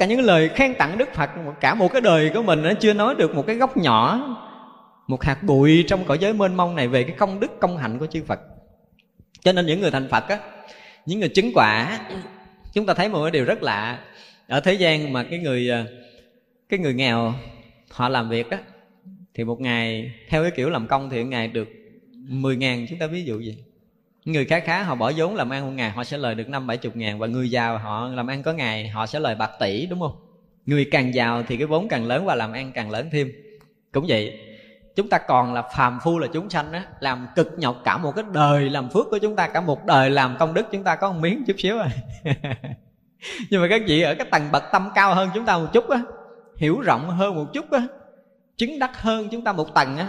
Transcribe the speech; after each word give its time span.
cả 0.00 0.06
những 0.06 0.20
lời 0.20 0.48
khen 0.48 0.74
tặng 0.74 0.98
đức 0.98 1.14
phật 1.14 1.30
cả 1.60 1.74
một 1.74 1.92
cái 1.92 2.00
đời 2.00 2.30
của 2.34 2.42
mình 2.42 2.62
nó 2.62 2.72
chưa 2.74 2.92
nói 2.92 3.14
được 3.14 3.34
một 3.34 3.46
cái 3.46 3.56
góc 3.56 3.76
nhỏ, 3.76 4.26
một 5.06 5.24
hạt 5.24 5.42
bụi 5.42 5.84
trong 5.88 6.04
cõi 6.04 6.18
giới 6.18 6.32
mênh 6.32 6.54
mông 6.54 6.76
này 6.76 6.88
về 6.88 7.02
cái 7.02 7.16
công 7.18 7.40
đức, 7.40 7.60
công 7.60 7.76
hạnh 7.76 7.98
của 7.98 8.06
chư 8.06 8.22
phật. 8.24 8.40
Cho 9.40 9.52
nên 9.52 9.66
những 9.66 9.80
người 9.80 9.90
thành 9.90 10.08
phật 10.08 10.28
á, 10.28 10.38
những 11.06 11.20
người 11.20 11.28
chứng 11.28 11.50
quả, 11.54 12.00
chúng 12.72 12.86
ta 12.86 12.94
thấy 12.94 13.08
một 13.08 13.22
cái 13.22 13.30
điều 13.30 13.44
rất 13.44 13.62
lạ. 13.62 13.98
Ở 14.46 14.60
thế 14.60 14.72
gian 14.72 15.12
mà 15.12 15.24
cái 15.24 15.38
người 15.38 15.68
ờ, 15.68 15.84
cái 16.68 16.80
người 16.80 16.94
nghèo, 16.94 17.34
họ 17.90 18.08
làm 18.08 18.28
việc 18.28 18.50
á, 18.50 18.58
thì 19.34 19.44
một 19.44 19.60
ngày 19.60 20.12
theo 20.28 20.42
cái 20.42 20.50
kiểu 20.50 20.70
làm 20.70 20.86
công 20.86 21.10
thì 21.10 21.22
một 21.22 21.28
ngày 21.30 21.48
được 21.48 21.68
10 22.28 22.56
ngàn. 22.56 22.86
Chúng 22.90 22.98
ta 22.98 23.06
ví 23.06 23.24
dụ 23.24 23.40
gì 23.40 23.64
người 24.24 24.44
khá 24.44 24.60
khá, 24.60 24.82
họ 24.82 24.94
bỏ 24.94 25.12
vốn 25.16 25.34
làm 25.34 25.50
ăn 25.50 25.66
một 25.66 25.72
ngày, 25.72 25.90
họ 25.90 26.04
sẽ 26.04 26.18
lời 26.18 26.34
được 26.34 26.48
năm 26.48 26.66
bảy 26.66 26.76
chục 26.76 26.96
ngàn 26.96 27.18
và 27.18 27.26
người 27.26 27.50
giàu 27.50 27.78
họ 27.78 28.08
làm 28.08 28.26
ăn 28.26 28.42
có 28.42 28.52
ngày, 28.52 28.88
họ 28.88 29.06
sẽ 29.06 29.20
lời 29.20 29.34
bạc 29.34 29.50
tỷ, 29.60 29.86
đúng 29.86 30.00
không? 30.00 30.16
Người 30.66 30.88
càng 30.90 31.14
giàu 31.14 31.42
thì 31.48 31.56
cái 31.56 31.66
vốn 31.66 31.88
càng 31.88 32.06
lớn 32.06 32.26
và 32.26 32.34
làm 32.34 32.52
ăn 32.52 32.72
càng 32.74 32.90
lớn 32.90 33.08
thêm. 33.12 33.32
Cũng 33.92 34.04
vậy, 34.08 34.38
chúng 34.96 35.08
ta 35.08 35.18
còn 35.18 35.54
là 35.54 35.62
phàm 35.62 35.98
phu 36.02 36.18
là 36.18 36.26
chúng 36.32 36.50
sanh 36.50 36.72
á, 36.72 36.84
làm 37.00 37.26
cực 37.36 37.48
nhọc 37.58 37.76
cả 37.84 37.98
một 37.98 38.12
cái 38.16 38.24
đời, 38.32 38.70
làm 38.70 38.90
phước 38.90 39.06
của 39.10 39.18
chúng 39.18 39.36
ta 39.36 39.48
cả 39.48 39.60
một 39.60 39.84
đời, 39.84 40.10
làm 40.10 40.36
công 40.38 40.54
đức 40.54 40.66
chúng 40.72 40.84
ta 40.84 40.96
có 40.96 41.12
một 41.12 41.18
miếng 41.20 41.44
chút 41.46 41.56
xíu 41.58 41.76
rồi 41.76 41.86
à. 42.24 42.54
nhưng 43.50 43.62
mà 43.62 43.68
các 43.70 43.82
vị 43.86 44.00
ở 44.02 44.14
cái 44.14 44.26
tầng 44.30 44.48
bậc 44.52 44.64
tâm 44.72 44.90
cao 44.94 45.14
hơn 45.14 45.30
chúng 45.34 45.44
ta 45.44 45.58
một 45.58 45.66
chút 45.72 45.88
á, 45.88 46.00
hiểu 46.56 46.80
rộng 46.80 47.10
hơn 47.10 47.34
một 47.34 47.46
chút 47.52 47.70
á, 47.70 47.82
chứng 48.56 48.78
đắc 48.78 49.02
hơn 49.02 49.28
chúng 49.28 49.44
ta 49.44 49.52
một 49.52 49.74
tầng 49.74 49.96
á, 49.96 50.08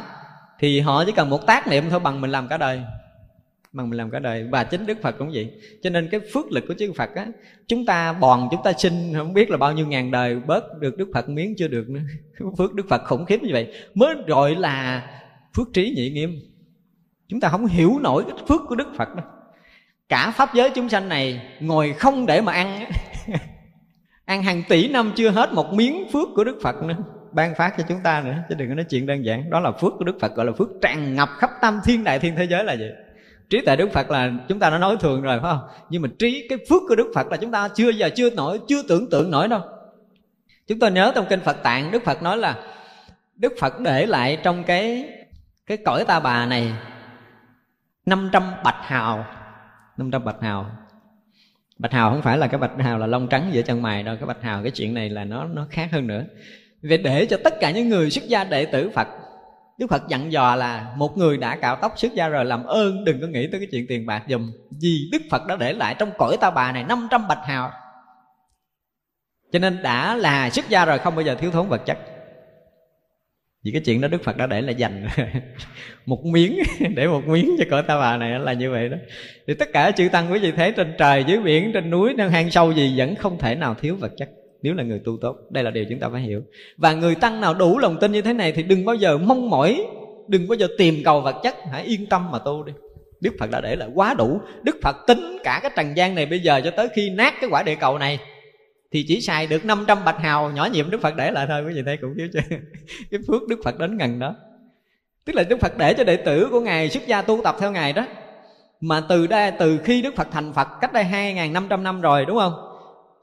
thì 0.60 0.80
họ 0.80 1.04
chỉ 1.06 1.12
cần 1.12 1.30
một 1.30 1.46
tác 1.46 1.68
niệm 1.68 1.90
thôi 1.90 2.00
bằng 2.00 2.22
mình 2.22 2.32
làm 2.32 2.48
cả 2.48 2.58
đời 2.58 2.82
bằng 3.74 3.90
mình 3.90 3.98
làm 3.98 4.12
cả 4.12 4.20
đời. 4.20 4.48
Và 4.52 4.64
chính 4.64 4.86
đức 4.86 4.98
phật 5.02 5.16
cũng 5.18 5.32
vậy. 5.34 5.52
Cho 5.84 5.90
nên 5.90 6.10
cái 6.12 6.22
phước 6.34 6.52
lực 6.52 6.64
của 6.68 6.74
chư 6.74 6.94
phật 6.94 7.16
á, 7.16 7.28
chúng 7.68 7.86
ta 7.86 8.14
bòn, 8.14 8.48
chúng 8.52 8.64
ta 8.64 8.74
sinh, 8.74 9.14
không 9.16 9.34
biết 9.34 9.50
là 9.50 9.58
bao 9.58 9.74
nhiêu 9.74 9.88
ngàn 9.88 10.12
đời 10.12 10.40
bớt 10.40 10.64
được 10.80 10.98
đức 10.98 11.10
phật 11.14 11.30
miếng 11.30 11.56
chưa 11.58 11.68
được 11.68 11.90
nữa. 11.90 12.02
Phước 12.58 12.74
đức 12.74 12.86
phật 12.90 13.02
khủng 13.06 13.26
khiếp 13.26 13.44
như 13.44 13.50
vậy. 13.54 13.74
Mới 13.94 14.16
gọi 14.28 14.56
là 14.56 15.08
phước 15.56 15.68
trí 15.74 15.94
nhị 15.96 16.10
nghiêm. 16.10 16.40
Chúng 17.28 17.40
ta 17.40 17.50
không 17.50 17.66
hiểu 17.66 18.00
nổi 18.02 18.24
cái 18.24 18.38
phước 18.48 18.62
của 18.68 18.76
đức 18.76 18.88
phật 18.98 19.16
đâu. 19.16 19.26
Cả 20.10 20.32
pháp 20.32 20.50
giới 20.54 20.70
chúng 20.70 20.90
sanh 20.90 21.10
này 21.10 21.42
ngồi 21.60 21.94
không 21.94 22.26
để 22.26 22.42
mà 22.42 22.54
ăn 22.54 22.86
ăn 24.26 24.44
hàng 24.44 24.64
tỷ 24.70 24.88
năm 24.88 25.12
chưa 25.16 25.30
hết 25.30 25.54
một 25.54 25.74
miếng 25.74 26.08
phước 26.14 26.28
của 26.36 26.44
đức 26.44 26.58
phật 26.64 26.76
nữa. 26.84 26.98
Ban 27.32 27.56
phát 27.56 27.74
cho 27.78 27.84
chúng 27.90 28.00
ta 28.04 28.22
nữa, 28.22 28.36
chứ 28.50 28.56
đừng 28.56 28.70
có 28.70 28.76
nói 28.76 28.86
chuyện 28.90 29.06
đơn 29.06 29.26
giản. 29.26 29.50
Đó 29.50 29.60
là 29.60 29.72
phước 29.72 29.94
của 29.98 30.04
đức 30.04 30.18
phật, 30.22 30.36
gọi 30.36 30.46
là 30.46 30.52
phước 30.52 30.70
tràn 30.82 31.16
ngập 31.16 31.30
khắp 31.38 31.50
tam 31.62 31.80
thiên 31.86 32.04
đại 32.04 32.20
thiên 32.20 32.36
thế 32.36 32.48
giới 32.48 32.64
là 32.64 32.76
vậy 32.80 32.92
trí 33.52 33.62
tuệ 33.62 33.76
đức 33.76 33.92
phật 33.94 34.12
là 34.12 34.32
chúng 34.48 34.60
ta 34.60 34.70
đã 34.70 34.78
nói 34.78 34.98
thường 35.00 35.22
rồi, 35.22 35.40
phải 35.42 35.52
không? 35.52 35.68
Nhưng 35.90 36.02
mà 36.02 36.10
trí, 36.20 36.48
cái 36.50 36.58
phước 36.70 36.82
của 36.88 36.96
đức 36.96 37.12
phật 37.16 37.28
là 37.32 37.38
chúng 37.38 37.52
ta 37.52 37.68
chưa 37.68 37.90
giờ 37.90 38.10
chưa 38.16 38.30
nổi, 38.30 38.60
chưa 38.68 38.84
tưởng 38.84 39.10
tượng 39.10 39.32
nổi 39.32 39.48
đâu. 39.48 39.62
Chúng 40.68 40.80
ta 40.80 40.90
nhớ 40.90 41.12
trong 41.16 41.26
kinh 41.30 41.40
phật 41.40 41.64
tạng, 41.64 41.92
đức 41.92 42.04
phật 42.06 42.24
nói 42.24 42.38
là 42.38 42.56
đức 43.36 43.54
phật 43.60 43.80
để 43.80 44.06
lại 44.06 44.38
trong 44.44 44.64
cái 44.64 45.10
cái 45.66 45.78
cõi 45.86 46.06
ta 46.06 46.20
bà 46.20 46.46
này 46.46 46.74
500 48.06 48.44
bạch 48.64 48.82
hào. 48.82 49.26
500 49.98 50.26
bạch 50.26 50.42
hào. 50.42 50.72
Bạch 51.78 51.92
hào 51.92 52.12
không 52.12 52.22
phải 52.22 52.38
là 52.38 52.48
cái 52.48 52.60
bạch 52.60 52.72
hào 52.80 52.98
là 52.98 53.08
lông 53.08 53.28
trắng 53.28 53.50
giữa 53.52 53.62
chân 53.62 53.82
mày 53.82 54.04
đâu, 54.04 54.16
cái 54.20 54.26
bạch 54.28 54.42
hào, 54.42 54.62
cái 54.64 54.72
chuyện 54.72 54.94
này 54.94 55.10
là 55.10 55.24
nó 55.24 55.44
nó 55.44 55.68
khác 55.70 55.90
hơn 55.92 56.08
nữa. 56.08 56.24
Vì 56.82 56.98
để 56.98 57.26
cho 57.26 57.38
tất 57.44 57.54
cả 57.60 57.72
những 57.72 57.90
người 57.90 58.10
xuất 58.10 58.24
gia 58.28 58.44
đệ 58.44 58.66
tử 58.66 58.90
phật 58.90 59.08
Đức 59.82 59.88
Phật 59.90 60.08
dặn 60.08 60.32
dò 60.32 60.56
là 60.56 60.94
một 60.98 61.18
người 61.18 61.38
đã 61.38 61.56
cạo 61.56 61.76
tóc 61.76 61.94
xuất 61.96 62.14
gia 62.14 62.28
rồi 62.28 62.46
làm 62.46 62.64
ơn, 62.64 63.04
đừng 63.04 63.22
có 63.22 63.28
nghĩ 63.28 63.48
tới 63.52 63.60
cái 63.60 63.68
chuyện 63.72 63.86
tiền 63.90 64.06
bạc 64.06 64.24
dùm. 64.30 64.52
Vì 64.82 65.10
Đức 65.12 65.22
Phật 65.32 65.48
đã 65.48 65.56
để 65.56 65.74
lại 65.74 65.96
trong 66.00 66.12
cõi 66.18 66.38
ta 66.42 66.52
bà 66.52 66.72
này 66.72 66.84
500 66.84 67.28
bạch 67.28 67.46
hào. 67.46 67.72
Cho 69.52 69.60
nên 69.60 69.82
đã 69.84 70.16
là 70.16 70.50
xuất 70.50 70.70
gia 70.70 70.86
rồi, 70.86 71.00
không 71.00 71.16
bao 71.16 71.26
giờ 71.26 71.36
thiếu 71.36 71.52
thốn 71.52 71.68
vật 71.68 71.82
chất. 71.86 71.98
Vì 73.64 73.72
cái 73.72 73.82
chuyện 73.86 74.02
đó 74.02 74.08
Đức 74.08 74.24
Phật 74.24 74.38
đã 74.38 74.48
để 74.48 74.62
là 74.62 74.72
dành 74.72 75.08
một 76.06 76.26
miếng, 76.26 76.60
để 76.96 77.08
một 77.08 77.22
miếng 77.28 77.56
cho 77.60 77.66
cõi 77.70 77.84
ta 77.84 78.00
bà 78.00 78.18
này, 78.18 78.40
là 78.40 78.54
như 78.54 78.72
vậy 78.72 78.90
đó. 78.90 78.98
Thì 79.48 79.54
tất 79.54 79.70
cả 79.74 79.92
chư 79.92 80.10
tăng 80.12 80.32
quý 80.32 80.40
vị 80.40 80.52
thấy 80.52 80.72
trên 80.72 80.94
trời, 80.98 81.24
dưới 81.28 81.40
biển, 81.40 81.72
trên 81.74 81.90
núi, 81.90 82.14
Nơi 82.14 82.30
hang 82.30 82.52
sâu 82.52 82.72
gì 82.72 82.94
vẫn 82.98 83.16
không 83.16 83.38
thể 83.38 83.56
nào 83.56 83.74
thiếu 83.74 83.96
vật 83.96 84.12
chất 84.18 84.30
nếu 84.62 84.74
là 84.74 84.84
người 84.84 85.00
tu 85.06 85.18
tốt, 85.22 85.38
đây 85.50 85.64
là 85.64 85.72
điều 85.72 85.86
chúng 85.90 86.00
ta 86.00 86.10
phải 86.10 86.22
hiểu. 86.22 86.42
Và 86.78 86.94
người 86.94 87.16
tăng 87.16 87.42
nào 87.42 87.54
đủ 87.54 87.78
lòng 87.78 87.98
tin 88.02 88.12
như 88.12 88.22
thế 88.22 88.34
này 88.34 88.52
thì 88.52 88.64
đừng 88.64 88.86
bao 88.86 88.96
giờ 88.96 89.18
mong 89.18 89.50
mỏi, 89.50 89.86
đừng 90.28 90.48
bao 90.48 90.58
giờ 90.58 90.68
tìm 90.78 90.96
cầu 91.06 91.22
vật 91.22 91.36
chất. 91.44 91.56
Hãy 91.72 91.84
yên 91.84 92.06
tâm 92.06 92.32
mà 92.32 92.40
tu 92.40 92.64
đi. 92.64 92.74
Đức 93.22 93.34
phật 93.40 93.52
đã 93.52 93.62
để 93.62 93.76
lại 93.76 93.90
quá 93.94 94.14
đủ. 94.14 94.42
Đức 94.64 94.78
phật 94.82 94.96
tính 95.08 95.38
cả 95.44 95.60
cái 95.62 95.72
trần 95.76 95.98
gian 95.98 96.16
này 96.16 96.26
bây 96.26 96.40
giờ 96.40 96.62
cho 96.64 96.72
tới 96.72 96.90
khi 96.96 97.10
nát 97.10 97.34
cái 97.42 97.50
quả 97.50 97.64
địa 97.64 97.76
cầu 97.76 97.98
này 97.98 98.20
thì 98.92 99.06
chỉ 99.08 99.22
xài 99.22 99.48
được 99.48 99.66
500 99.66 99.98
bạch 100.06 100.20
hào 100.20 100.52
nhỏ 100.52 100.66
nhiệm 100.66 100.90
đức 100.90 101.02
phật 101.02 101.16
để 101.16 101.32
lại 101.32 101.46
thôi. 101.50 101.64
Quý 101.68 101.74
vị 101.74 101.82
thấy 101.86 101.98
cũng 101.98 102.14
thiếu 102.18 102.28
chưa? 102.34 102.40
Cái 103.12 103.20
phước 103.28 103.48
đức 103.48 103.60
phật 103.64 103.80
đến 103.80 103.98
gần 103.98 104.20
đó. 104.20 104.36
Tức 105.26 105.36
là 105.36 105.44
đức 105.44 105.60
phật 105.60 105.78
để 105.78 105.94
cho 105.94 106.04
đệ 106.04 106.18
tử 106.18 106.48
của 106.52 106.60
ngài 106.60 106.90
xuất 106.90 107.08
gia 107.08 107.22
tu 107.22 107.42
tập 107.44 107.56
theo 107.60 107.72
ngài 107.72 107.94
đó. 107.94 108.08
Mà 108.82 109.02
từ 109.10 109.28
đây, 109.28 109.52
từ 109.60 109.78
khi 109.84 110.02
đức 110.02 110.16
phật 110.16 110.28
thành 110.32 110.54
phật 110.54 110.68
cách 110.82 110.94
đây 110.94 111.04
hai 111.04 111.34
ngàn 111.34 111.54
năm 111.54 111.68
trăm 111.70 111.84
năm 111.84 112.02
rồi, 112.02 112.26
đúng 112.26 112.38
không? 112.38 112.71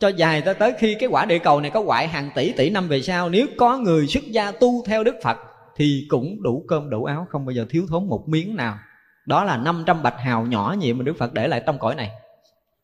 Cho 0.01 0.09
dài 0.09 0.43
tới 0.43 0.55
tới 0.55 0.73
khi 0.79 0.95
cái 0.95 1.09
quả 1.09 1.25
địa 1.25 1.39
cầu 1.39 1.61
này 1.61 1.71
có 1.71 1.81
quại 1.81 2.09
hàng 2.09 2.31
tỷ 2.35 2.53
tỷ 2.53 2.71
năm 2.71 2.89
về 2.89 3.03
sau 3.03 3.29
nếu 3.29 3.47
có 3.57 3.79
người 3.79 4.07
xuất 4.07 4.25
gia 4.25 4.53
tu 4.53 4.85
theo 4.87 5.05
đức 5.05 5.17
phật 5.23 5.39
thì 5.79 6.07
cũng 6.09 6.43
đủ 6.43 6.65
cơm 6.69 6.91
đủ 6.91 7.05
áo 7.05 7.27
không 7.31 7.47
bao 7.47 7.53
giờ 7.53 7.67
thiếu 7.71 7.87
thốn 7.89 8.09
một 8.09 8.25
miếng 8.29 8.57
nào. 8.57 8.79
Đó 9.27 9.45
là 9.45 9.57
500 9.57 10.03
bạch 10.03 10.19
hào 10.19 10.47
nhỏ 10.47 10.75
nhiệm 10.79 10.99
mà 10.99 11.05
đức 11.05 11.19
phật 11.19 11.35
để 11.35 11.49
lại 11.49 11.63
trong 11.67 11.79
cõi 11.79 11.95
này. 11.95 12.11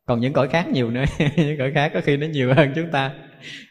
Còn 0.07 0.21
những 0.21 0.33
cõi 0.33 0.49
khác 0.49 0.69
nhiều 0.69 0.91
nữa 0.91 1.05
những 1.37 1.59
cõi 1.59 1.71
khác 1.75 1.91
có 1.95 2.01
khi 2.05 2.17
nó 2.17 2.27
nhiều 2.27 2.55
hơn 2.55 2.73
chúng 2.75 2.91
ta. 2.93 3.11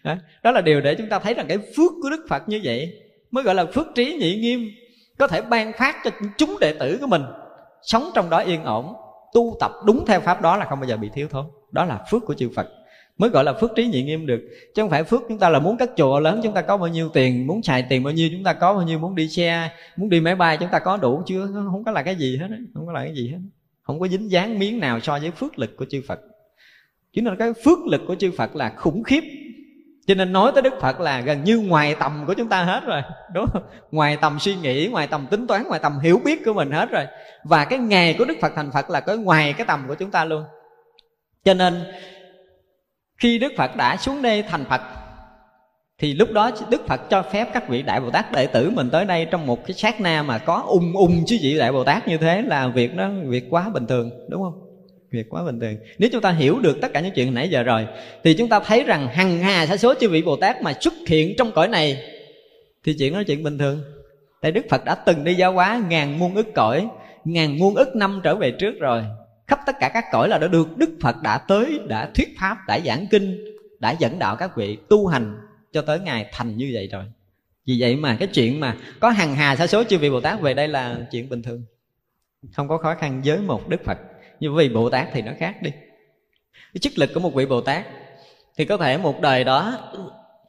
Đó, 0.04 0.16
đó 0.44 0.52
là 0.52 0.62
điều 0.62 0.82
để 0.82 0.96
chúng 0.96 1.10
ta 1.10 1.20
thấy 1.20 1.34
rằng 1.34 1.46
cái 1.50 1.58
phước 1.58 1.92
của 2.02 2.10
đức 2.10 2.26
phật 2.30 2.50
như 2.50 2.62
vậy 2.64 2.94
mới 3.32 3.44
gọi 3.44 3.56
là 3.56 3.66
phước 3.66 3.88
trí 3.96 4.18
nhị 4.20 4.36
nghiêm 4.36 4.70
có 5.18 5.28
thể 5.28 5.42
ban 5.42 5.74
phát 5.74 5.96
cho 6.04 6.12
chúng 6.38 6.58
đệ 6.60 6.74
tử 6.80 6.98
của 7.02 7.08
mình 7.08 7.24
sống 7.82 8.10
trong 8.16 8.30
đó 8.30 8.38
yên 8.38 8.64
ổn 8.64 8.94
tu 9.34 9.58
tập 9.60 9.72
đúng 9.86 10.06
theo 10.06 10.20
pháp 10.20 10.42
đó 10.42 10.58
là 10.58 10.66
không 10.66 10.80
bao 10.80 10.90
giờ 10.90 10.98
bị 10.98 11.10
thiếu 11.14 11.28
thốn. 11.28 11.46
Đó 11.72 11.86
là 11.86 12.06
phước 12.12 12.26
của 12.26 12.34
chư 12.34 12.50
phật 12.56 12.68
mới 13.18 13.30
gọi 13.30 13.44
là 13.44 13.54
phước 13.54 13.72
trí 13.76 13.88
nhị 13.88 14.04
nghiêm 14.04 14.26
được. 14.26 14.42
Chứ 14.76 14.82
không 14.82 14.90
phải 14.90 15.04
phước 15.04 15.22
chúng 15.30 15.40
ta 15.40 15.50
là 15.50 15.60
muốn 15.60 15.78
cất 15.78 15.92
chùa 15.98 16.20
lớn 16.20 16.40
chúng 16.44 16.54
ta 16.54 16.62
có 16.62 16.78
bao 16.78 16.88
nhiêu 16.88 17.10
tiền, 17.10 17.48
muốn 17.48 17.64
xài 17.64 17.86
tiền 17.90 18.04
bao 18.04 18.14
nhiêu 18.14 18.30
chúng 18.32 18.44
ta 18.44 18.54
có 18.54 18.74
bao 18.74 18.84
nhiêu, 18.84 19.00
muốn 19.00 19.16
đi 19.16 19.28
xe, 19.28 19.70
muốn 19.96 20.10
đi 20.10 20.22
máy 20.22 20.36
bay 20.36 20.58
chúng 20.58 20.70
ta 20.70 20.80
có 20.80 20.98
đủ 20.98 21.24
chưa? 21.26 21.48
Không 21.72 21.84
có 21.84 21.92
là 21.92 22.04
cái 22.04 22.16
gì 22.16 22.38
hết 22.38 22.48
không 22.74 22.86
có 22.86 22.92
là 22.92 23.04
cái 23.04 23.14
gì 23.16 23.30
hết. 23.32 23.38
Không 23.82 24.00
có 24.00 24.08
dính 24.08 24.32
dáng 24.32 24.60
miếng 24.60 24.80
nào 24.80 25.00
so 25.00 25.20
với 25.20 25.32
phước 25.32 25.60
lực 25.60 25.78
của 25.78 25.86
chư 25.90 26.02
phật. 26.08 26.20
Chứ 27.14 27.22
nên 27.22 27.36
cái 27.38 27.54
phước 27.66 27.80
lực 27.86 28.02
của 28.08 28.16
chư 28.16 28.32
phật 28.38 28.56
là 28.56 28.74
khủng 28.78 29.04
khiếp. 29.04 29.24
Cho 30.08 30.16
nên 30.16 30.34
nói 30.34 30.52
tới 30.56 30.62
đức 30.62 30.74
phật 30.82 31.00
là 31.00 31.22
gần 31.22 31.44
như 31.44 31.60
ngoài 31.60 31.96
tầm 32.00 32.24
của 32.28 32.34
chúng 32.34 32.50
ta 32.50 32.64
hết 32.64 32.82
rồi. 32.86 33.02
Đúng 33.34 33.46
không? 33.54 33.64
Ngoài 33.92 34.18
tầm 34.22 34.40
suy 34.40 34.56
nghĩ, 34.56 34.88
ngoài 34.88 35.08
tầm 35.08 35.28
tính 35.28 35.48
toán, 35.48 35.64
ngoài 35.68 35.80
tầm 35.84 36.00
hiểu 36.00 36.22
biết 36.26 36.46
của 36.46 36.54
mình 36.54 36.72
hết 36.72 36.92
rồi. 36.92 37.06
Và 37.44 37.66
cái 37.66 37.80
ngày 37.80 38.16
của 38.18 38.26
đức 38.26 38.38
phật 38.42 38.52
thành 38.56 38.72
phật 38.72 38.90
là 38.90 39.00
cái 39.00 39.18
ngoài 39.18 39.54
cái 39.54 39.68
tầm 39.68 39.86
của 39.88 39.96
chúng 39.96 40.12
ta 40.12 40.26
luôn. 40.26 40.44
Cho 41.44 41.54
nên 41.54 41.74
khi 43.24 43.38
đức 43.38 43.54
phật 43.58 43.76
đã 43.76 43.98
xuống 43.98 44.22
đây 44.22 44.44
thành 44.44 44.66
phật, 44.70 44.82
thì 46.00 46.14
lúc 46.14 46.32
đó 46.32 46.52
đức 46.70 46.88
phật 46.88 47.02
cho 47.10 47.22
phép 47.22 47.48
các 47.54 47.70
vị 47.70 47.82
đại 47.82 48.00
bồ 48.00 48.10
tát 48.10 48.32
đệ 48.32 48.48
tử 48.48 48.70
mình 48.70 48.90
tới 48.90 49.06
đây 49.06 49.28
trong 49.32 49.46
một 49.46 49.66
cái 49.68 49.74
sát 49.74 50.02
na 50.02 50.24
mà 50.24 50.38
có 50.38 50.64
ung 50.68 50.94
ung 50.94 51.24
chứ 51.28 51.38
vị 51.42 51.58
đại 51.58 51.72
bồ 51.72 51.84
tát 51.84 52.08
như 52.08 52.18
thế 52.18 52.42
là 52.42 52.68
việc 52.68 52.96
đó 52.96 53.10
việc 53.26 53.44
quá 53.50 53.70
bình 53.74 53.88
thường, 53.88 54.12
đúng 54.30 54.42
không? 54.44 54.54
Việc 55.12 55.24
quá 55.30 55.44
bình 55.46 55.60
thường. 55.60 55.76
Nếu 55.98 56.10
chúng 56.14 56.22
ta 56.22 56.32
hiểu 56.32 56.60
được 56.60 56.78
tất 56.82 56.94
cả 56.94 57.00
những 57.00 57.12
chuyện 57.16 57.34
nãy 57.34 57.50
giờ 57.50 57.64
rồi, 57.64 57.88
thì 58.24 58.34
chúng 58.34 58.50
ta 58.50 58.60
thấy 58.60 58.84
rằng 58.84 59.08
hằng 59.08 59.40
hà 59.40 59.66
sa 59.66 59.78
số 59.78 59.94
chư 60.00 60.10
vị 60.10 60.22
bồ 60.22 60.36
tát 60.36 60.62
mà 60.62 60.74
xuất 60.82 60.94
hiện 61.08 61.34
trong 61.38 61.52
cõi 61.52 61.68
này, 61.68 61.98
thì 62.86 62.96
chuyện 63.00 63.14
đó 63.14 63.20
là 63.20 63.24
chuyện 63.28 63.44
bình 63.44 63.58
thường. 63.58 63.82
Tại 64.42 64.52
đức 64.52 64.66
phật 64.70 64.86
đã 64.86 64.96
từng 64.96 65.24
đi 65.24 65.34
giáo 65.34 65.54
hóa 65.54 65.82
ngàn 65.90 66.20
muôn 66.20 66.36
ức 66.36 66.48
cõi, 66.56 66.88
ngàn 67.26 67.60
muôn 67.60 67.76
ức 67.76 67.96
năm 67.96 68.22
trở 68.24 68.36
về 68.36 68.52
trước 68.52 68.74
rồi 68.80 69.04
khắp 69.54 69.64
tất 69.66 69.80
cả 69.80 69.90
các 69.90 70.06
cõi 70.12 70.30
là 70.30 70.38
đã 70.38 70.48
được 70.48 70.78
đức 70.78 70.90
phật 71.02 71.16
đã 71.22 71.38
tới, 71.38 71.80
đã 71.88 72.12
thuyết 72.16 72.36
pháp, 72.40 72.58
đã 72.68 72.80
giảng 72.80 73.08
kinh, 73.12 73.46
đã 73.80 73.92
dẫn 73.92 74.20
đạo 74.20 74.36
các 74.36 74.56
vị 74.56 74.78
tu 74.90 75.08
hành 75.08 75.36
cho 75.72 75.82
tới 75.82 76.00
ngày 76.00 76.30
thành 76.32 76.58
như 76.58 76.70
vậy 76.74 76.90
rồi. 76.92 77.04
Vì 77.66 77.76
vậy 77.80 77.96
mà 77.96 78.16
cái 78.20 78.28
chuyện 78.34 78.60
mà 78.60 78.78
có 79.00 79.10
hằng 79.10 79.36
hà 79.36 79.56
sa 79.56 79.68
số 79.68 79.84
chư 79.84 79.98
vị 79.98 80.10
bồ 80.10 80.22
tát 80.22 80.42
về 80.42 80.54
đây 80.54 80.68
là 80.68 80.98
chuyện 81.12 81.30
bình 81.30 81.42
thường. 81.42 81.66
Không 82.54 82.68
có 82.68 82.78
khó 82.78 82.96
khăn 82.96 83.22
với 83.26 83.38
một 83.38 83.70
đức 83.70 83.84
phật. 83.84 83.98
Nhưng 84.40 84.56
vì 84.56 84.70
bồ 84.70 84.90
tát 84.90 85.08
thì 85.14 85.22
nó 85.22 85.32
khác 85.38 85.62
đi. 85.62 85.72
Cái 86.74 86.80
chức 86.82 86.98
lực 86.98 87.10
của 87.14 87.20
một 87.20 87.34
vị 87.34 87.46
bồ 87.46 87.62
tát 87.62 87.86
thì 88.58 88.66
có 88.66 88.78
thể 88.78 88.98
một 88.98 89.22
đời 89.22 89.44
đó 89.44 89.92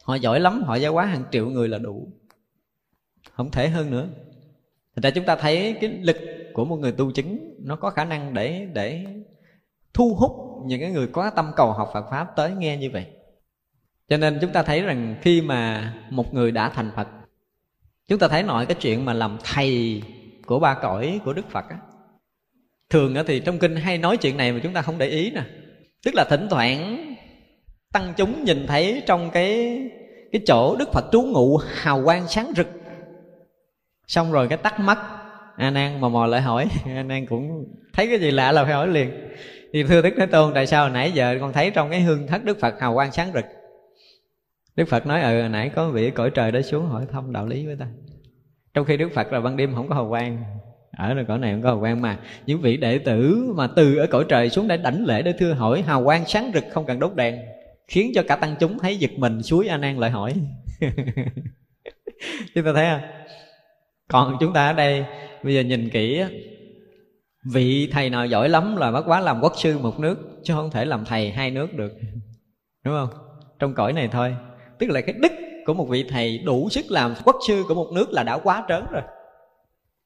họ 0.04 0.14
giỏi 0.14 0.40
lắm, 0.40 0.62
họ 0.62 0.74
giáo 0.74 0.92
hóa 0.92 1.04
hàng 1.06 1.24
triệu 1.30 1.46
người 1.46 1.68
là 1.68 1.78
đủ. 1.78 2.08
Không 3.32 3.50
thể 3.50 3.68
hơn 3.68 3.90
nữa. 3.90 4.08
Thật 4.96 5.00
ra 5.02 5.10
chúng 5.10 5.24
ta 5.24 5.36
thấy 5.36 5.76
cái 5.80 5.90
lực 5.90 6.16
của 6.54 6.64
một 6.64 6.76
người 6.76 6.92
tu 6.92 7.10
chứng 7.10 7.54
nó 7.58 7.76
có 7.76 7.90
khả 7.90 8.04
năng 8.04 8.34
để 8.34 8.66
để 8.72 9.04
thu 9.94 10.14
hút 10.14 10.32
những 10.66 10.80
cái 10.80 10.90
người 10.90 11.06
có 11.06 11.30
tâm 11.30 11.52
cầu 11.56 11.72
học 11.72 11.90
Phật 11.94 12.06
pháp 12.10 12.36
tới 12.36 12.50
nghe 12.50 12.76
như 12.76 12.90
vậy. 12.90 13.06
Cho 14.08 14.16
nên 14.16 14.38
chúng 14.40 14.52
ta 14.52 14.62
thấy 14.62 14.82
rằng 14.82 15.16
khi 15.22 15.42
mà 15.42 15.92
một 16.10 16.34
người 16.34 16.50
đã 16.50 16.68
thành 16.68 16.90
Phật, 16.96 17.08
chúng 18.08 18.18
ta 18.18 18.28
thấy 18.28 18.42
nội 18.42 18.66
cái 18.66 18.76
chuyện 18.80 19.04
mà 19.04 19.12
làm 19.12 19.38
thầy 19.44 20.02
của 20.46 20.58
ba 20.58 20.74
cõi 20.74 21.20
của 21.24 21.32
Đức 21.32 21.50
Phật 21.50 21.64
á. 21.68 21.78
Thường 22.90 23.14
thì 23.26 23.40
trong 23.40 23.58
kinh 23.58 23.76
hay 23.76 23.98
nói 23.98 24.16
chuyện 24.16 24.36
này 24.36 24.52
mà 24.52 24.60
chúng 24.62 24.72
ta 24.72 24.82
không 24.82 24.98
để 24.98 25.06
ý 25.06 25.30
nè. 25.30 25.44
Tức 26.04 26.14
là 26.14 26.24
thỉnh 26.30 26.46
thoảng 26.50 27.14
tăng 27.92 28.14
chúng 28.16 28.44
nhìn 28.44 28.66
thấy 28.66 29.02
trong 29.06 29.30
cái 29.30 29.80
cái 30.32 30.42
chỗ 30.46 30.76
đức 30.76 30.92
phật 30.92 31.04
trú 31.12 31.22
ngụ 31.22 31.56
hào 31.56 32.04
quang 32.04 32.28
sáng 32.28 32.52
rực 32.56 32.66
xong 34.06 34.32
rồi 34.32 34.48
cái 34.48 34.58
tắt 34.58 34.80
mắt 34.80 34.98
a 35.56 35.70
nan 35.70 36.00
mò 36.00 36.08
mò 36.08 36.26
lại 36.26 36.40
hỏi. 36.40 36.68
A 36.86 37.02
nan 37.02 37.26
cũng 37.26 37.64
thấy 37.92 38.06
cái 38.08 38.18
gì 38.18 38.30
lạ 38.30 38.52
là 38.52 38.64
phải 38.64 38.72
hỏi 38.72 38.88
liền. 38.88 39.10
Thì 39.72 39.82
thưa 39.82 40.02
đức 40.02 40.14
thế 40.16 40.26
tôn, 40.26 40.54
tại 40.54 40.66
sao 40.66 40.88
nãy 40.88 41.12
giờ 41.12 41.38
con 41.40 41.52
thấy 41.52 41.70
trong 41.70 41.90
cái 41.90 42.00
hương 42.00 42.26
thất 42.26 42.44
đức 42.44 42.60
phật 42.60 42.80
hào 42.80 42.94
quang 42.94 43.12
sáng 43.12 43.30
rực? 43.34 43.44
Đức 44.76 44.84
phật 44.88 45.06
nói 45.06 45.22
ừ 45.22 45.48
nãy 45.48 45.70
có 45.74 45.88
vị 45.88 46.10
cõi 46.10 46.30
trời 46.30 46.52
đó 46.52 46.62
xuống 46.62 46.86
hỏi 46.86 47.06
thăm 47.12 47.32
đạo 47.32 47.46
lý 47.46 47.66
với 47.66 47.76
ta. 47.76 47.86
Trong 48.74 48.84
khi 48.84 48.96
đức 48.96 49.08
phật 49.14 49.32
là 49.32 49.40
ban 49.40 49.56
đêm 49.56 49.74
không 49.74 49.88
có 49.88 49.94
hào 49.94 50.08
quang, 50.08 50.44
ở 50.96 51.14
nơi 51.14 51.24
cõi 51.28 51.38
này 51.38 51.52
không 51.52 51.62
có 51.62 51.68
hào 51.68 51.80
quang 51.80 52.02
mà. 52.02 52.18
Những 52.46 52.60
vị 52.60 52.76
đệ 52.76 52.98
tử 52.98 53.52
mà 53.56 53.66
từ 53.66 53.96
ở 53.96 54.06
cõi 54.06 54.24
trời 54.28 54.50
xuống 54.50 54.68
để 54.68 54.76
đảnh 54.76 55.04
lễ 55.06 55.22
để 55.22 55.32
thưa 55.38 55.52
hỏi, 55.52 55.82
hào 55.82 56.04
quang 56.04 56.24
sáng 56.26 56.50
rực 56.54 56.64
không 56.70 56.86
cần 56.86 56.98
đốt 56.98 57.14
đèn, 57.14 57.38
khiến 57.88 58.12
cho 58.14 58.22
cả 58.28 58.36
tăng 58.36 58.54
chúng 58.60 58.78
thấy 58.78 58.96
giật 58.96 59.10
mình, 59.16 59.42
suối 59.42 59.68
a 59.68 59.76
nan 59.76 59.96
lại 59.96 60.10
hỏi. 60.10 60.34
Chúng 62.54 62.64
ta 62.64 62.72
thấy 62.74 62.86
không? 62.90 63.00
Còn 64.08 64.36
chúng 64.40 64.52
ta 64.52 64.66
ở 64.66 64.72
đây 64.72 65.04
bây 65.42 65.54
giờ 65.54 65.60
nhìn 65.60 65.90
kỹ 65.90 66.22
vị 67.52 67.88
thầy 67.92 68.10
nào 68.10 68.26
giỏi 68.26 68.48
lắm 68.48 68.76
là 68.76 68.90
bất 68.90 69.02
quá 69.06 69.20
làm 69.20 69.40
quốc 69.40 69.52
sư 69.56 69.78
một 69.78 70.00
nước 70.00 70.18
chứ 70.42 70.54
không 70.54 70.70
thể 70.70 70.84
làm 70.84 71.04
thầy 71.04 71.30
hai 71.30 71.50
nước 71.50 71.74
được. 71.74 71.92
Đúng 72.84 72.94
không? 72.94 73.08
Trong 73.58 73.74
cõi 73.74 73.92
này 73.92 74.08
thôi. 74.08 74.36
Tức 74.78 74.90
là 74.90 75.00
cái 75.00 75.14
đức 75.18 75.32
của 75.66 75.74
một 75.74 75.84
vị 75.88 76.04
thầy 76.08 76.38
đủ 76.38 76.68
sức 76.68 76.84
làm 76.88 77.14
quốc 77.24 77.36
sư 77.48 77.64
của 77.68 77.74
một 77.74 77.90
nước 77.94 78.12
là 78.12 78.22
đã 78.22 78.38
quá 78.38 78.64
trớn 78.68 78.84
rồi. 78.90 79.02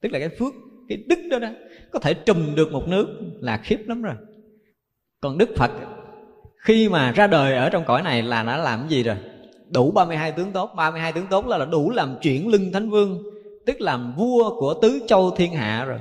Tức 0.03 0.13
là 0.13 0.19
cái 0.19 0.29
phước 0.29 0.53
cái 0.89 0.99
đức 1.07 1.19
đó 1.31 1.39
đó 1.39 1.49
có 1.93 1.99
thể 1.99 2.15
trùm 2.15 2.55
được 2.55 2.73
một 2.73 2.89
nước 2.89 3.07
là 3.41 3.57
khiếp 3.57 3.79
lắm 3.87 4.03
rồi. 4.03 4.15
Còn 5.21 5.39
đức 5.39 5.49
phật 5.57 5.71
khi 6.65 6.89
mà 6.89 7.13
ra 7.13 7.27
đời 7.27 7.55
ở 7.55 7.71
trong 7.71 7.85
cõi 7.85 8.03
này 8.03 8.23
là 8.23 8.43
nó 8.43 8.57
làm 8.57 8.81
cái 8.81 8.89
gì 8.89 9.03
rồi? 9.03 9.17
Đủ 9.71 9.91
32 9.91 10.33
tướng 10.33 10.53
tốt. 10.53 10.71
32 10.77 11.13
tướng 11.13 11.27
tốt 11.27 11.47
là, 11.47 11.59
là 11.59 11.65
đủ 11.65 11.91
làm 11.91 12.17
chuyển 12.23 12.49
lưng 12.49 12.73
thánh 12.73 12.91
vương 12.91 13.23
tức 13.69 13.81
làm 13.81 14.15
vua 14.17 14.59
của 14.59 14.75
tứ 14.75 15.01
châu 15.07 15.31
thiên 15.31 15.53
hạ 15.53 15.85
rồi. 15.85 15.99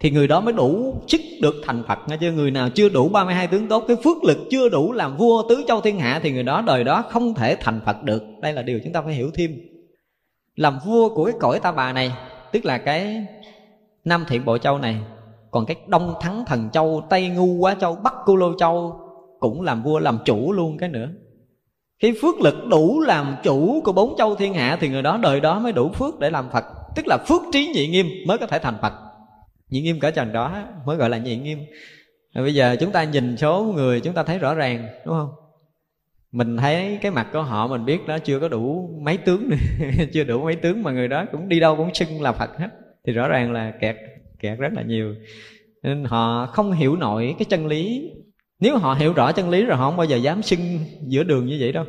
Thì 0.00 0.10
người 0.10 0.28
đó 0.28 0.40
mới 0.40 0.52
đủ 0.52 0.94
chức 1.06 1.20
được 1.42 1.54
thành 1.64 1.82
Phật 1.88 1.98
nghe 2.08 2.16
chưa 2.20 2.32
người 2.32 2.50
nào 2.50 2.68
chưa 2.70 2.88
đủ 2.88 3.08
32 3.08 3.46
tướng 3.46 3.68
tốt, 3.68 3.84
cái 3.88 3.96
phước 4.04 4.24
lực 4.24 4.38
chưa 4.50 4.68
đủ 4.68 4.92
làm 4.92 5.16
vua 5.16 5.48
tứ 5.48 5.64
châu 5.68 5.80
thiên 5.80 5.98
hạ 5.98 6.20
thì 6.22 6.32
người 6.32 6.42
đó 6.42 6.62
đời 6.66 6.84
đó 6.84 7.04
không 7.10 7.34
thể 7.34 7.56
thành 7.60 7.80
Phật 7.86 8.02
được. 8.02 8.22
Đây 8.40 8.52
là 8.52 8.62
điều 8.62 8.80
chúng 8.84 8.92
ta 8.92 9.02
phải 9.02 9.14
hiểu 9.14 9.30
thêm. 9.34 9.60
Làm 10.56 10.78
vua 10.86 11.14
của 11.14 11.24
cái 11.24 11.34
cõi 11.40 11.60
ta 11.60 11.72
bà 11.72 11.92
này, 11.92 12.12
tức 12.52 12.64
là 12.64 12.78
cái 12.78 13.26
Nam 14.04 14.24
Thiện 14.28 14.44
Bộ 14.44 14.58
Châu 14.58 14.78
này, 14.78 14.96
còn 15.50 15.66
cái 15.66 15.76
Đông 15.86 16.14
Thắng 16.20 16.44
Thần 16.46 16.70
Châu, 16.70 17.02
Tây 17.10 17.28
Ngu 17.28 17.54
Quá 17.54 17.74
Châu, 17.80 17.96
Bắc 17.96 18.14
Cô 18.26 18.36
Lô 18.36 18.58
Châu 18.58 19.00
cũng 19.40 19.62
làm 19.62 19.82
vua, 19.82 19.98
làm 19.98 20.18
chủ 20.24 20.52
luôn 20.52 20.78
cái 20.78 20.88
nữa 20.88 21.08
khi 22.02 22.14
phước 22.22 22.40
lực 22.40 22.54
đủ 22.70 23.00
làm 23.00 23.36
chủ 23.42 23.82
của 23.84 23.92
bốn 23.92 24.14
châu 24.18 24.34
thiên 24.34 24.54
hạ 24.54 24.76
thì 24.80 24.88
người 24.88 25.02
đó 25.02 25.18
đời 25.22 25.40
đó 25.40 25.58
mới 25.58 25.72
đủ 25.72 25.90
phước 25.94 26.20
để 26.20 26.30
làm 26.30 26.50
phật. 26.52 26.64
Tức 26.96 27.06
là 27.06 27.18
phước 27.28 27.42
trí 27.52 27.66
nhị 27.66 27.86
nghiêm 27.86 28.06
mới 28.26 28.38
có 28.38 28.46
thể 28.46 28.58
thành 28.58 28.78
phật. 28.82 28.92
Nhị 29.70 29.80
nghiêm 29.80 30.00
cỡ 30.00 30.10
trần 30.10 30.32
đó 30.32 30.62
mới 30.86 30.96
gọi 30.96 31.10
là 31.10 31.18
nhị 31.18 31.36
nghiêm. 31.36 31.58
Rồi 32.34 32.44
bây 32.44 32.54
giờ 32.54 32.76
chúng 32.80 32.90
ta 32.90 33.04
nhìn 33.04 33.36
số 33.36 33.72
người 33.74 34.00
chúng 34.00 34.14
ta 34.14 34.22
thấy 34.22 34.38
rõ 34.38 34.54
ràng, 34.54 34.88
đúng 35.06 35.14
không? 35.14 35.30
Mình 36.32 36.56
thấy 36.56 36.98
cái 37.02 37.10
mặt 37.10 37.26
của 37.32 37.42
họ 37.42 37.66
mình 37.66 37.84
biết 37.84 38.06
đó 38.06 38.18
chưa 38.18 38.40
có 38.40 38.48
đủ 38.48 38.90
mấy 39.02 39.16
tướng 39.16 39.50
nữa, 39.50 39.56
chưa 40.12 40.24
đủ 40.24 40.44
mấy 40.44 40.56
tướng 40.56 40.82
mà 40.82 40.92
người 40.92 41.08
đó 41.08 41.24
cũng 41.32 41.48
đi 41.48 41.60
đâu 41.60 41.76
cũng 41.76 41.94
xưng 41.94 42.22
là 42.22 42.32
phật 42.32 42.50
hết. 42.58 42.68
Thì 43.06 43.12
rõ 43.12 43.28
ràng 43.28 43.52
là 43.52 43.72
kẹt 43.80 43.96
kẹt 44.40 44.58
rất 44.58 44.72
là 44.72 44.82
nhiều. 44.82 45.14
Nên 45.82 46.04
họ 46.04 46.46
không 46.46 46.72
hiểu 46.72 46.96
nổi 46.96 47.34
cái 47.38 47.44
chân 47.44 47.66
lý 47.66 48.10
nếu 48.60 48.78
họ 48.78 48.94
hiểu 48.94 49.12
rõ 49.12 49.32
chân 49.32 49.50
lý 49.50 49.64
rồi, 49.64 49.76
họ 49.76 49.88
không 49.88 49.96
bao 49.96 50.06
giờ 50.06 50.16
dám 50.16 50.42
xưng 50.42 50.78
giữa 51.06 51.22
đường 51.22 51.46
như 51.46 51.56
vậy 51.60 51.72
đâu. 51.72 51.84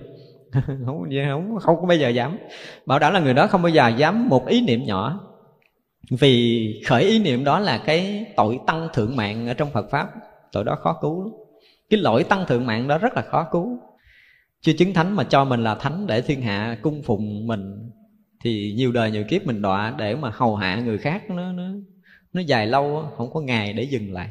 Không 0.85 1.09
không 1.29 1.59
không 1.59 1.75
có 1.81 1.85
bao 1.87 1.97
giờ 1.97 2.09
dám. 2.09 2.37
Bảo 2.85 2.99
đảm 2.99 3.13
là 3.13 3.19
người 3.19 3.33
đó 3.33 3.47
không 3.47 3.61
bao 3.61 3.69
giờ 3.69 3.87
dám 3.87 4.29
một 4.29 4.47
ý 4.47 4.61
niệm 4.61 4.83
nhỏ. 4.85 5.19
Vì 6.09 6.83
khởi 6.87 7.03
ý 7.03 7.19
niệm 7.19 7.43
đó 7.43 7.59
là 7.59 7.77
cái 7.77 8.25
tội 8.35 8.59
tăng 8.67 8.87
thượng 8.93 9.15
mạng 9.15 9.47
ở 9.47 9.53
trong 9.53 9.71
Phật 9.71 9.85
pháp. 9.91 10.09
Tội 10.51 10.63
đó 10.63 10.75
khó 10.75 10.97
cứu 11.01 11.31
cái 11.89 11.99
lỗi 11.99 12.23
tăng 12.23 12.45
thượng 12.47 12.65
mạng 12.65 12.87
đó 12.87 12.97
rất 12.97 13.13
là 13.15 13.21
khó 13.21 13.47
cứu. 13.51 13.79
Chưa 14.61 14.73
chứng 14.73 14.93
thánh 14.93 15.15
mà 15.15 15.23
cho 15.23 15.45
mình 15.45 15.63
là 15.63 15.75
thánh 15.75 16.07
để 16.07 16.21
thiên 16.21 16.41
hạ 16.41 16.77
cung 16.81 17.03
phụng 17.03 17.47
mình, 17.47 17.91
thì 18.43 18.73
nhiều 18.77 18.91
đời 18.91 19.11
nhiều 19.11 19.23
kiếp 19.29 19.45
mình 19.45 19.61
đọa 19.61 19.95
để 19.97 20.15
mà 20.15 20.31
hầu 20.33 20.55
hạ 20.55 20.75
người 20.75 20.97
khác. 20.97 21.29
Nó 21.29 21.51
nó 21.51 21.63
nó 22.33 22.41
dài 22.41 22.67
lâu, 22.67 23.09
không 23.17 23.33
có 23.33 23.41
ngày 23.41 23.73
để 23.73 23.83
dừng 23.83 24.13
lại 24.13 24.29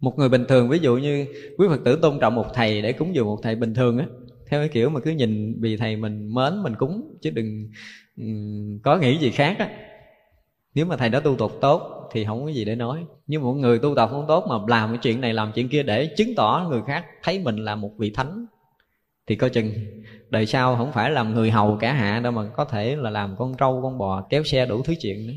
một 0.00 0.18
người 0.18 0.28
bình 0.28 0.44
thường 0.48 0.68
ví 0.68 0.78
dụ 0.78 0.96
như 0.96 1.26
quý 1.58 1.66
phật 1.68 1.80
tử 1.84 1.98
tôn 2.02 2.18
trọng 2.20 2.34
một 2.34 2.46
thầy 2.54 2.82
để 2.82 2.92
cúng 2.92 3.14
dường 3.14 3.26
một 3.26 3.38
thầy 3.42 3.54
bình 3.56 3.74
thường 3.74 3.98
á 3.98 4.06
theo 4.50 4.60
cái 4.60 4.68
kiểu 4.68 4.90
mà 4.90 5.00
cứ 5.00 5.10
nhìn 5.10 5.60
vì 5.60 5.76
thầy 5.76 5.96
mình 5.96 6.34
mến 6.34 6.62
mình 6.62 6.74
cúng 6.78 7.16
chứ 7.22 7.30
đừng 7.30 7.70
um, 8.16 8.78
có 8.82 8.96
nghĩ 8.96 9.18
gì 9.18 9.30
khác 9.30 9.56
á. 9.58 9.70
Nếu 10.74 10.86
mà 10.86 10.96
thầy 10.96 11.08
đó 11.08 11.20
tu 11.20 11.36
tục 11.36 11.52
tốt 11.60 12.08
thì 12.12 12.24
không 12.24 12.44
có 12.44 12.50
gì 12.50 12.64
để 12.64 12.74
nói. 12.74 13.04
Nhưng 13.26 13.42
một 13.42 13.52
người 13.52 13.78
tu 13.78 13.94
tập 13.94 14.08
không 14.12 14.24
tốt 14.28 14.44
mà 14.48 14.54
làm 14.68 14.88
cái 14.88 14.98
chuyện 15.02 15.20
này 15.20 15.34
làm 15.34 15.52
chuyện 15.54 15.68
kia 15.68 15.82
để 15.82 16.06
chứng 16.06 16.34
tỏ 16.36 16.66
người 16.70 16.80
khác 16.86 17.04
thấy 17.22 17.38
mình 17.38 17.56
là 17.56 17.74
một 17.74 17.90
vị 17.98 18.10
thánh 18.10 18.46
thì 19.26 19.36
coi 19.36 19.50
chừng 19.50 19.72
đời 20.30 20.46
sau 20.46 20.76
không 20.76 20.92
phải 20.92 21.10
làm 21.10 21.34
người 21.34 21.50
hầu 21.50 21.76
cả 21.80 21.92
hạ 21.92 22.20
đâu 22.20 22.32
mà 22.32 22.50
có 22.56 22.64
thể 22.64 22.96
là 22.96 23.10
làm 23.10 23.34
con 23.38 23.56
trâu 23.56 23.80
con 23.82 23.98
bò 23.98 24.26
kéo 24.30 24.44
xe 24.44 24.66
đủ 24.66 24.82
thứ 24.82 24.94
chuyện 25.00 25.26
nữa. 25.26 25.32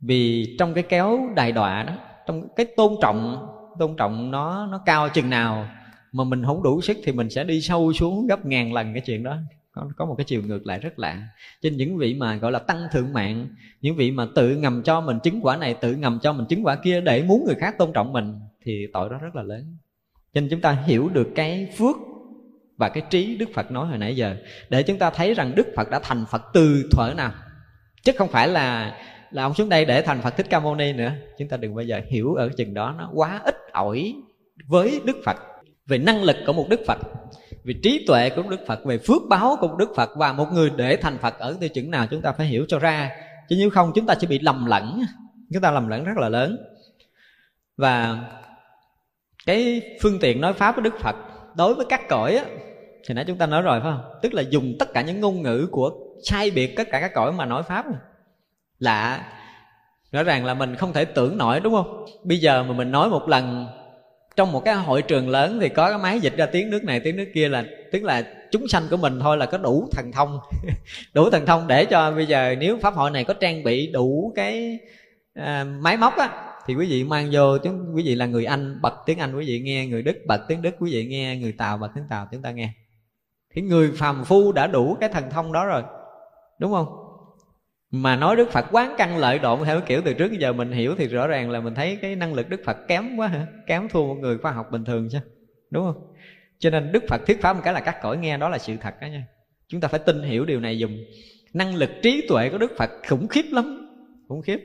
Vì 0.00 0.46
trong 0.58 0.74
cái 0.74 0.84
kéo 0.88 1.20
đài 1.36 1.52
đọa 1.52 1.82
đó 1.82 1.92
trong 2.26 2.48
cái 2.56 2.66
tôn 2.76 2.94
trọng 3.02 3.46
tôn 3.78 3.96
trọng 3.96 4.30
nó 4.30 4.66
nó 4.66 4.82
cao 4.86 5.08
chừng 5.08 5.30
nào 5.30 5.68
mà 6.12 6.24
mình 6.24 6.44
không 6.44 6.62
đủ 6.62 6.80
sức 6.80 6.96
thì 7.04 7.12
mình 7.12 7.30
sẽ 7.30 7.44
đi 7.44 7.60
sâu 7.60 7.92
xuống 7.92 8.26
gấp 8.26 8.46
ngàn 8.46 8.72
lần 8.72 8.92
cái 8.94 9.02
chuyện 9.06 9.22
đó. 9.22 9.36
Có, 9.72 9.88
có 9.96 10.04
một 10.06 10.14
cái 10.18 10.24
chiều 10.24 10.42
ngược 10.42 10.66
lại 10.66 10.78
rất 10.78 10.98
lạ. 10.98 11.22
Trên 11.62 11.76
những 11.76 11.98
vị 11.98 12.14
mà 12.14 12.36
gọi 12.36 12.52
là 12.52 12.58
tăng 12.58 12.86
thượng 12.92 13.12
mạng 13.12 13.46
những 13.80 13.96
vị 13.96 14.10
mà 14.10 14.26
tự 14.34 14.56
ngầm 14.56 14.82
cho 14.82 15.00
mình 15.00 15.18
chứng 15.22 15.40
quả 15.42 15.56
này 15.56 15.74
tự 15.74 15.94
ngầm 15.94 16.18
cho 16.22 16.32
mình 16.32 16.46
chứng 16.46 16.66
quả 16.66 16.76
kia 16.76 17.00
để 17.00 17.22
muốn 17.22 17.44
người 17.46 17.54
khác 17.54 17.78
tôn 17.78 17.92
trọng 17.92 18.12
mình 18.12 18.34
thì 18.64 18.86
tội 18.92 19.10
đó 19.10 19.18
rất 19.18 19.36
là 19.36 19.42
lớn. 19.42 19.76
Cho 20.34 20.40
nên 20.40 20.50
chúng 20.50 20.60
ta 20.60 20.72
hiểu 20.86 21.08
được 21.08 21.28
cái 21.34 21.68
phước 21.78 21.96
và 22.76 22.88
cái 22.88 23.02
trí 23.10 23.36
Đức 23.36 23.48
Phật 23.54 23.70
nói 23.70 23.86
hồi 23.86 23.98
nãy 23.98 24.16
giờ. 24.16 24.36
Để 24.68 24.82
chúng 24.82 24.98
ta 24.98 25.10
thấy 25.10 25.34
rằng 25.34 25.54
Đức 25.54 25.66
Phật 25.76 25.90
đã 25.90 26.00
thành 26.02 26.24
Phật 26.30 26.42
từ 26.52 26.88
thuở 26.90 27.14
nào. 27.16 27.32
Chứ 28.02 28.12
không 28.18 28.28
phải 28.28 28.48
là 28.48 28.96
là 29.30 29.42
ông 29.42 29.54
xuống 29.54 29.68
đây 29.68 29.84
để 29.84 30.02
thành 30.02 30.20
Phật 30.20 30.36
Thích 30.36 30.46
Ca 30.50 30.60
Mâu 30.60 30.74
Ni 30.74 30.92
nữa. 30.92 31.12
Chúng 31.38 31.48
ta 31.48 31.56
đừng 31.56 31.74
bao 31.74 31.84
giờ 31.84 32.00
hiểu 32.08 32.34
ở 32.34 32.48
chừng 32.56 32.74
đó 32.74 32.94
nó 32.98 33.10
quá 33.14 33.40
ít 33.44 33.56
ỏi 33.72 34.14
với 34.68 35.00
Đức 35.04 35.16
Phật. 35.24 35.36
Về 35.86 35.98
năng 35.98 36.22
lực 36.22 36.36
của 36.46 36.52
một 36.52 36.66
Đức 36.68 36.80
Phật 36.86 36.98
về 37.64 37.74
trí 37.82 38.04
tuệ 38.06 38.30
của 38.30 38.42
Đức 38.42 38.60
Phật 38.66 38.84
về 38.84 38.98
phước 38.98 39.22
báo 39.28 39.56
của 39.60 39.68
một 39.68 39.76
Đức 39.78 39.90
Phật 39.96 40.10
và 40.16 40.32
một 40.32 40.46
người 40.52 40.70
để 40.76 40.96
thành 40.96 41.18
Phật 41.18 41.38
ở 41.38 41.56
tiêu 41.60 41.68
chuẩn 41.68 41.90
nào 41.90 42.06
chúng 42.10 42.22
ta 42.22 42.32
phải 42.32 42.46
hiểu 42.46 42.64
cho 42.68 42.78
ra. 42.78 43.10
Chứ 43.48 43.56
nếu 43.58 43.70
không 43.70 43.92
chúng 43.94 44.06
ta 44.06 44.14
sẽ 44.20 44.26
bị 44.26 44.38
lầm 44.38 44.66
lẫn. 44.66 45.02
Chúng 45.52 45.62
ta 45.62 45.70
lầm 45.70 45.88
lẫn 45.88 46.04
rất 46.04 46.16
là 46.16 46.28
lớn. 46.28 46.56
Và 47.76 48.18
cái 49.46 49.82
phương 50.02 50.18
tiện 50.20 50.40
nói 50.40 50.52
pháp 50.52 50.76
của 50.76 50.82
Đức 50.82 50.98
Phật 51.00 51.16
đối 51.56 51.74
với 51.74 51.86
các 51.88 52.08
cõi 52.08 52.36
á, 52.36 52.44
thì 53.06 53.14
nãy 53.14 53.24
chúng 53.28 53.38
ta 53.38 53.46
nói 53.46 53.62
rồi 53.62 53.80
phải 53.80 53.92
không? 53.92 54.12
Tức 54.22 54.34
là 54.34 54.42
dùng 54.42 54.76
tất 54.78 54.92
cả 54.94 55.02
những 55.02 55.20
ngôn 55.20 55.42
ngữ 55.42 55.68
của 55.70 55.90
sai 56.24 56.50
biệt 56.50 56.76
tất 56.76 56.88
cả 56.90 57.00
các 57.00 57.14
cõi 57.14 57.32
mà 57.32 57.46
nói 57.46 57.62
pháp 57.62 57.86
lạ 58.78 59.32
rõ 60.12 60.22
ràng 60.22 60.44
là 60.44 60.54
mình 60.54 60.76
không 60.76 60.92
thể 60.92 61.04
tưởng 61.04 61.38
nổi 61.38 61.60
đúng 61.60 61.74
không? 61.74 62.04
Bây 62.24 62.38
giờ 62.38 62.62
mà 62.62 62.74
mình 62.74 62.90
nói 62.90 63.08
một 63.08 63.28
lần 63.28 63.66
trong 64.36 64.52
một 64.52 64.64
cái 64.64 64.74
hội 64.74 65.02
trường 65.02 65.28
lớn 65.28 65.58
thì 65.60 65.68
có 65.68 65.90
cái 65.90 65.98
máy 65.98 66.20
dịch 66.20 66.36
ra 66.36 66.46
tiếng 66.46 66.70
nước 66.70 66.84
này 66.84 67.00
tiếng 67.00 67.16
nước 67.16 67.26
kia 67.34 67.48
là 67.48 67.64
tức 67.92 68.02
là 68.02 68.22
chúng 68.50 68.68
sanh 68.68 68.82
của 68.90 68.96
mình 68.96 69.20
thôi 69.20 69.36
là 69.36 69.46
có 69.46 69.58
đủ 69.58 69.88
thần 69.92 70.12
thông. 70.12 70.40
Đủ 71.14 71.30
thần 71.30 71.46
thông 71.46 71.66
để 71.66 71.84
cho 71.84 72.10
bây 72.10 72.26
giờ 72.26 72.54
nếu 72.58 72.78
pháp 72.78 72.94
hội 72.94 73.10
này 73.10 73.24
có 73.24 73.34
trang 73.34 73.64
bị 73.64 73.92
đủ 73.92 74.32
cái 74.36 74.78
à, 75.34 75.64
máy 75.64 75.96
móc 75.96 76.16
á 76.16 76.50
thì 76.66 76.74
quý 76.74 76.86
vị 76.86 77.04
mang 77.04 77.28
vô 77.32 77.58
chúng 77.58 77.96
quý 77.96 78.02
vị 78.06 78.14
là 78.14 78.26
người 78.26 78.44
anh 78.44 78.78
bật 78.82 78.94
tiếng 79.06 79.18
anh 79.18 79.36
quý 79.36 79.46
vị 79.46 79.60
nghe 79.60 79.86
người 79.86 80.02
đức 80.02 80.16
bật 80.26 80.40
tiếng 80.48 80.62
đức 80.62 80.74
quý 80.78 80.92
vị 80.92 81.06
nghe 81.06 81.36
người 81.36 81.52
tàu 81.52 81.78
bật 81.78 81.88
tiếng 81.94 82.04
tàu 82.10 82.28
chúng 82.32 82.42
ta 82.42 82.50
nghe. 82.50 82.70
Thì 83.54 83.62
người 83.62 83.92
phàm 83.96 84.24
phu 84.24 84.52
đã 84.52 84.66
đủ 84.66 84.96
cái 85.00 85.08
thần 85.08 85.30
thông 85.30 85.52
đó 85.52 85.66
rồi 85.66 85.82
đúng 86.58 86.72
không? 86.72 86.99
Mà 87.90 88.16
nói 88.16 88.36
đức 88.36 88.50
phật 88.50 88.66
quán 88.70 88.94
căn 88.98 89.18
lợi 89.18 89.38
độn 89.38 89.64
theo 89.64 89.80
kiểu 89.80 90.02
từ 90.04 90.14
trước 90.14 90.32
giờ 90.32 90.52
mình 90.52 90.72
hiểu 90.72 90.94
thì 90.98 91.08
rõ 91.08 91.26
ràng 91.26 91.50
là 91.50 91.60
mình 91.60 91.74
thấy 91.74 91.98
cái 92.02 92.16
năng 92.16 92.34
lực 92.34 92.48
đức 92.48 92.60
phật 92.64 92.76
kém 92.88 93.16
quá 93.16 93.26
hả? 93.26 93.46
Kém 93.66 93.88
thua 93.88 94.06
một 94.06 94.16
người 94.20 94.38
khoa 94.38 94.52
học 94.52 94.66
bình 94.70 94.84
thường 94.84 95.08
chứ, 95.12 95.18
đúng 95.70 95.84
không? 95.84 96.14
Cho 96.58 96.70
nên 96.70 96.92
đức 96.92 97.04
phật 97.08 97.26
thuyết 97.26 97.42
pháp 97.42 97.52
một 97.52 97.62
cái 97.64 97.74
là 97.74 97.80
cắt 97.80 97.96
cõi 98.02 98.16
nghe 98.16 98.36
đó 98.36 98.48
là 98.48 98.58
sự 98.58 98.76
thật 98.80 98.94
đó 99.00 99.06
nha. 99.06 99.24
Chúng 99.68 99.80
ta 99.80 99.88
phải 99.88 100.00
tin 100.00 100.22
hiểu 100.22 100.44
điều 100.44 100.60
này 100.60 100.78
dùng 100.78 100.96
năng 101.52 101.74
lực 101.74 101.90
trí 102.02 102.26
tuệ 102.28 102.48
của 102.48 102.58
đức 102.58 102.72
phật 102.76 102.90
khủng 103.08 103.28
khiếp 103.28 103.44
lắm, 103.50 103.88
khủng 104.28 104.42
khiếp. 104.42 104.60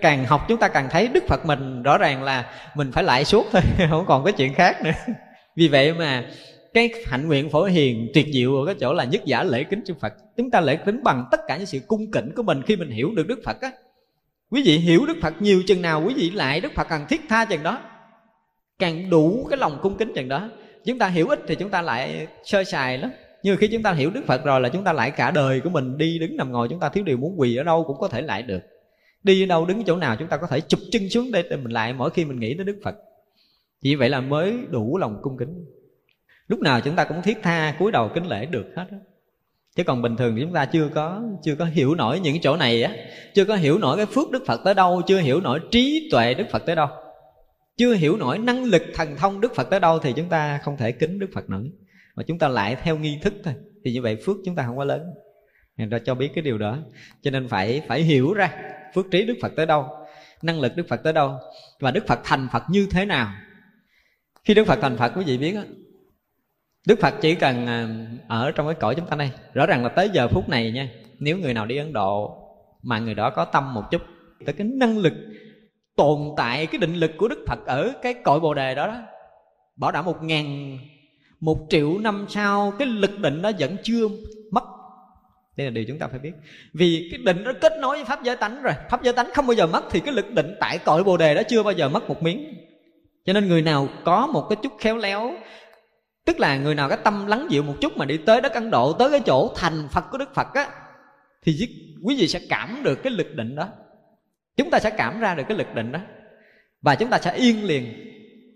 Càng 0.00 0.24
học 0.24 0.44
chúng 0.48 0.58
ta 0.58 0.68
càng 0.68 0.88
thấy 0.90 1.08
đức 1.08 1.24
phật 1.28 1.46
mình 1.46 1.82
rõ 1.82 1.98
ràng 1.98 2.22
là 2.22 2.52
mình 2.74 2.92
phải 2.92 3.04
lại 3.04 3.24
suốt 3.24 3.46
thôi, 3.52 3.62
không 3.90 4.04
còn 4.06 4.24
cái 4.24 4.32
chuyện 4.36 4.54
khác 4.54 4.82
nữa. 4.84 4.90
Vì 5.56 5.68
vậy 5.68 5.94
mà 5.94 6.24
cái 6.74 6.90
hạnh 7.06 7.28
nguyện 7.28 7.50
phổ 7.50 7.64
hiền 7.64 8.08
tuyệt 8.14 8.26
diệu 8.32 8.56
ở 8.56 8.66
cái 8.66 8.74
chỗ 8.80 8.92
là 8.92 9.04
nhất 9.04 9.24
giả 9.24 9.42
lễ 9.44 9.64
kính 9.64 9.80
chư 9.84 9.94
Phật. 10.00 10.12
Chúng 10.36 10.50
ta 10.50 10.60
lễ 10.60 10.78
kính 10.86 11.02
bằng 11.04 11.24
tất 11.30 11.40
cả 11.48 11.56
những 11.56 11.66
sự 11.66 11.78
cung 11.86 12.10
kính 12.10 12.32
của 12.36 12.42
mình 12.42 12.62
khi 12.62 12.76
mình 12.76 12.90
hiểu 12.90 13.10
được 13.14 13.26
Đức 13.26 13.40
Phật 13.44 13.60
á. 13.60 13.72
Quý 14.50 14.62
vị 14.64 14.78
hiểu 14.78 15.06
Đức 15.06 15.16
Phật 15.22 15.42
nhiều 15.42 15.62
chừng 15.66 15.82
nào, 15.82 16.02
quý 16.06 16.14
vị 16.16 16.30
lại 16.30 16.60
Đức 16.60 16.72
Phật 16.74 16.86
càng 16.90 17.06
thiết 17.08 17.20
tha 17.28 17.44
chừng 17.44 17.62
đó, 17.62 17.80
càng 18.78 19.10
đủ 19.10 19.46
cái 19.50 19.58
lòng 19.58 19.78
cung 19.82 19.96
kính 19.96 20.12
chừng 20.14 20.28
đó. 20.28 20.50
Chúng 20.84 20.98
ta 20.98 21.08
hiểu 21.08 21.28
ít 21.28 21.40
thì 21.48 21.54
chúng 21.54 21.70
ta 21.70 21.82
lại 21.82 22.26
sơ 22.44 22.64
sài 22.64 22.98
lắm. 22.98 23.10
Nhưng 23.42 23.56
khi 23.56 23.68
chúng 23.68 23.82
ta 23.82 23.92
hiểu 23.92 24.10
đức 24.10 24.26
phật 24.26 24.44
rồi 24.44 24.60
là 24.60 24.68
chúng 24.68 24.84
ta 24.84 24.92
lại 24.92 25.10
cả 25.10 25.30
đời 25.30 25.60
của 25.60 25.70
mình 25.70 25.98
đi 25.98 26.18
đứng 26.18 26.36
nằm 26.36 26.52
ngồi 26.52 26.68
chúng 26.68 26.80
ta 26.80 26.88
thiếu 26.88 27.04
điều 27.04 27.16
muốn 27.16 27.40
quỳ 27.40 27.56
ở 27.56 27.62
đâu 27.62 27.84
cũng 27.86 27.98
có 27.98 28.08
thể 28.08 28.22
lại 28.22 28.42
được. 28.42 28.60
Đi 29.22 29.42
ở 29.44 29.46
đâu 29.46 29.66
đứng 29.66 29.84
chỗ 29.84 29.96
nào 29.96 30.16
chúng 30.18 30.28
ta 30.28 30.36
có 30.36 30.46
thể 30.46 30.60
chụp 30.60 30.80
chân 30.90 31.08
xuống 31.08 31.32
đây 31.32 31.44
để 31.50 31.56
mình 31.56 31.72
lại 31.72 31.92
mỗi 31.92 32.10
khi 32.10 32.24
mình 32.24 32.40
nghĩ 32.40 32.54
tới 32.54 32.64
đức 32.64 32.78
phật. 32.84 32.96
Chỉ 33.82 33.94
vậy 33.94 34.08
là 34.08 34.20
mới 34.20 34.58
đủ 34.70 34.98
lòng 34.98 35.18
cung 35.22 35.36
kính 35.36 35.64
lúc 36.48 36.60
nào 36.60 36.80
chúng 36.80 36.96
ta 36.96 37.04
cũng 37.04 37.22
thiết 37.22 37.38
tha, 37.42 37.76
cúi 37.78 37.92
đầu 37.92 38.10
kính 38.14 38.26
lễ 38.26 38.46
được 38.46 38.66
hết 38.76 38.86
đó. 38.90 38.98
chứ 39.76 39.84
còn 39.84 40.02
bình 40.02 40.16
thường 40.16 40.38
chúng 40.40 40.52
ta 40.52 40.64
chưa 40.64 40.88
có 40.94 41.22
chưa 41.42 41.54
có 41.54 41.64
hiểu 41.64 41.94
nổi 41.94 42.20
những 42.20 42.40
chỗ 42.40 42.56
này 42.56 42.82
á. 42.82 42.94
Chưa 43.34 43.44
có 43.44 43.56
hiểu 43.56 43.78
nổi 43.78 43.96
cái 43.96 44.06
phước 44.06 44.30
đức 44.30 44.42
phật 44.46 44.60
tới 44.64 44.74
đâu, 44.74 45.02
chưa 45.06 45.18
hiểu 45.18 45.40
nổi 45.40 45.60
trí 45.70 46.08
tuệ 46.12 46.34
đức 46.34 46.44
phật 46.50 46.62
tới 46.66 46.76
đâu. 46.76 46.88
Chưa 47.76 47.94
hiểu 47.94 48.16
nổi 48.16 48.38
năng 48.38 48.64
lực 48.64 48.82
thần 48.94 49.16
thông 49.16 49.40
đức 49.40 49.54
phật 49.54 49.70
tới 49.70 49.80
đâu 49.80 49.98
thì 49.98 50.12
chúng 50.12 50.28
ta 50.28 50.58
không 50.62 50.76
thể 50.76 50.92
kính 50.92 51.18
đức 51.18 51.30
phật 51.34 51.50
nữa. 51.50 51.62
Mà 52.14 52.22
chúng 52.22 52.38
ta 52.38 52.48
lại 52.48 52.76
theo 52.82 52.96
nghi 52.96 53.18
thức 53.22 53.34
thôi, 53.44 53.54
thì 53.84 53.92
như 53.92 54.02
vậy 54.02 54.16
phước 54.16 54.36
chúng 54.44 54.54
ta 54.56 54.62
không 54.66 54.78
quá 54.78 54.84
lớn. 54.84 55.02
Người 55.76 55.88
ta 55.90 55.98
cho 55.98 56.14
biết 56.14 56.30
cái 56.34 56.42
điều 56.42 56.58
đó. 56.58 56.78
Cho 57.22 57.30
nên 57.30 57.48
phải 57.48 57.82
phải 57.88 58.02
hiểu 58.02 58.34
ra 58.34 58.52
phước 58.94 59.06
trí 59.10 59.24
đức 59.24 59.34
phật 59.42 59.52
tới 59.56 59.66
đâu, 59.66 59.88
năng 60.42 60.60
lực 60.60 60.76
đức 60.76 60.88
phật 60.88 61.02
tới 61.02 61.12
đâu, 61.12 61.38
và 61.80 61.90
đức 61.90 62.06
phật 62.06 62.20
thành 62.24 62.48
phật 62.52 62.62
như 62.70 62.86
thế 62.90 63.04
nào. 63.04 63.32
Khi 64.44 64.54
đức 64.54 64.66
phật 64.66 64.78
thành 64.82 64.96
phật, 64.96 65.12
quý 65.16 65.24
vị 65.24 65.38
biết 65.38 65.54
á 65.54 65.62
đức 66.88 67.00
phật 67.00 67.14
chỉ 67.20 67.34
cần 67.34 67.66
à, 67.66 67.88
ở 68.28 68.50
trong 68.50 68.66
cái 68.66 68.74
cõi 68.74 68.94
chúng 68.94 69.06
ta 69.06 69.16
này 69.16 69.30
rõ 69.54 69.66
ràng 69.66 69.82
là 69.82 69.88
tới 69.88 70.10
giờ 70.12 70.28
phút 70.28 70.48
này 70.48 70.70
nha 70.70 70.88
nếu 71.18 71.38
người 71.38 71.54
nào 71.54 71.66
đi 71.66 71.76
ấn 71.76 71.92
độ 71.92 72.36
mà 72.82 72.98
người 72.98 73.14
đó 73.14 73.30
có 73.30 73.44
tâm 73.44 73.74
một 73.74 73.82
chút 73.90 74.02
tới 74.46 74.52
cái 74.52 74.66
năng 74.66 74.98
lực 74.98 75.12
tồn 75.96 76.18
tại 76.36 76.66
cái 76.66 76.78
định 76.78 76.94
lực 76.94 77.10
của 77.16 77.28
đức 77.28 77.44
phật 77.48 77.66
ở 77.66 77.92
cái 78.02 78.14
cội 78.14 78.40
bồ 78.40 78.54
đề 78.54 78.74
đó, 78.74 78.86
đó 78.86 79.00
bảo 79.76 79.92
đảm 79.92 80.04
một 80.04 80.22
ngàn 80.22 80.78
một 81.40 81.58
triệu 81.70 81.98
năm 81.98 82.26
sau 82.28 82.72
cái 82.78 82.88
lực 82.88 83.18
định 83.18 83.42
đó 83.42 83.50
vẫn 83.58 83.76
chưa 83.82 84.08
mất. 84.50 84.64
Đây 85.56 85.66
là 85.66 85.70
điều 85.70 85.84
chúng 85.88 85.98
ta 85.98 86.06
phải 86.06 86.18
biết. 86.18 86.32
Vì 86.72 87.08
cái 87.10 87.20
định 87.24 87.44
nó 87.44 87.52
kết 87.60 87.72
nối 87.80 87.96
với 87.96 88.04
pháp 88.04 88.22
giới 88.22 88.36
tánh 88.36 88.62
rồi 88.62 88.74
pháp 88.90 89.02
giới 89.02 89.12
tánh 89.12 89.30
không 89.34 89.46
bao 89.46 89.54
giờ 89.54 89.66
mất 89.66 89.84
thì 89.90 90.00
cái 90.00 90.14
lực 90.14 90.32
định 90.32 90.54
tại 90.60 90.78
cội 90.78 91.04
bồ 91.04 91.16
đề 91.16 91.34
đó 91.34 91.42
chưa 91.48 91.62
bao 91.62 91.72
giờ 91.72 91.88
mất 91.88 92.08
một 92.08 92.22
miếng. 92.22 92.54
Cho 93.24 93.32
nên 93.32 93.48
người 93.48 93.62
nào 93.62 93.88
có 94.04 94.26
một 94.26 94.46
cái 94.48 94.56
chút 94.62 94.72
khéo 94.78 94.96
léo 94.96 95.32
tức 96.28 96.40
là 96.40 96.56
người 96.56 96.74
nào 96.74 96.88
cái 96.88 96.98
tâm 97.04 97.26
lắng 97.26 97.46
dịu 97.50 97.62
một 97.62 97.74
chút 97.80 97.96
mà 97.96 98.04
đi 98.04 98.16
tới 98.16 98.40
đất 98.40 98.52
ấn 98.52 98.70
độ, 98.70 98.92
tới 98.92 99.10
cái 99.10 99.20
chỗ 99.26 99.52
thành 99.56 99.88
phật 99.90 100.04
của 100.10 100.18
đức 100.18 100.34
phật 100.34 100.54
á, 100.54 100.68
thì 101.42 101.68
quý 102.02 102.16
vị 102.18 102.28
sẽ 102.28 102.40
cảm 102.48 102.80
được 102.82 103.02
cái 103.02 103.12
lực 103.12 103.34
định 103.34 103.54
đó. 103.54 103.68
Chúng 104.56 104.70
ta 104.70 104.78
sẽ 104.78 104.90
cảm 104.90 105.20
ra 105.20 105.34
được 105.34 105.42
cái 105.48 105.58
lực 105.58 105.74
định 105.74 105.92
đó. 105.92 105.98
Và 106.82 106.94
chúng 106.94 107.10
ta 107.10 107.18
sẽ 107.18 107.34
yên 107.34 107.64
liền. 107.64 107.94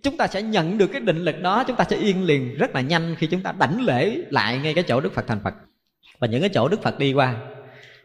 Chúng 0.03 0.17
ta 0.17 0.27
sẽ 0.27 0.43
nhận 0.43 0.79
được 0.79 0.87
cái 0.87 1.01
định 1.01 1.17
lực 1.17 1.41
đó, 1.43 1.65
chúng 1.67 1.77
ta 1.77 1.85
sẽ 1.91 1.97
yên 1.97 2.25
liền 2.25 2.55
rất 2.59 2.75
là 2.75 2.81
nhanh 2.81 3.17
khi 3.19 3.27
chúng 3.27 3.43
ta 3.43 3.53
đảnh 3.59 3.81
lễ 3.81 4.17
lại 4.31 4.59
ngay 4.59 4.75
cái 4.75 4.85
chỗ 4.89 5.01
đức 5.01 5.15
phật 5.15 5.27
thành 5.27 5.41
phật. 5.45 5.55
Và 6.19 6.27
những 6.27 6.41
cái 6.41 6.51
chỗ 6.55 6.69
đức 6.69 6.83
phật 6.83 6.99
đi 6.99 7.13
qua, 7.13 7.37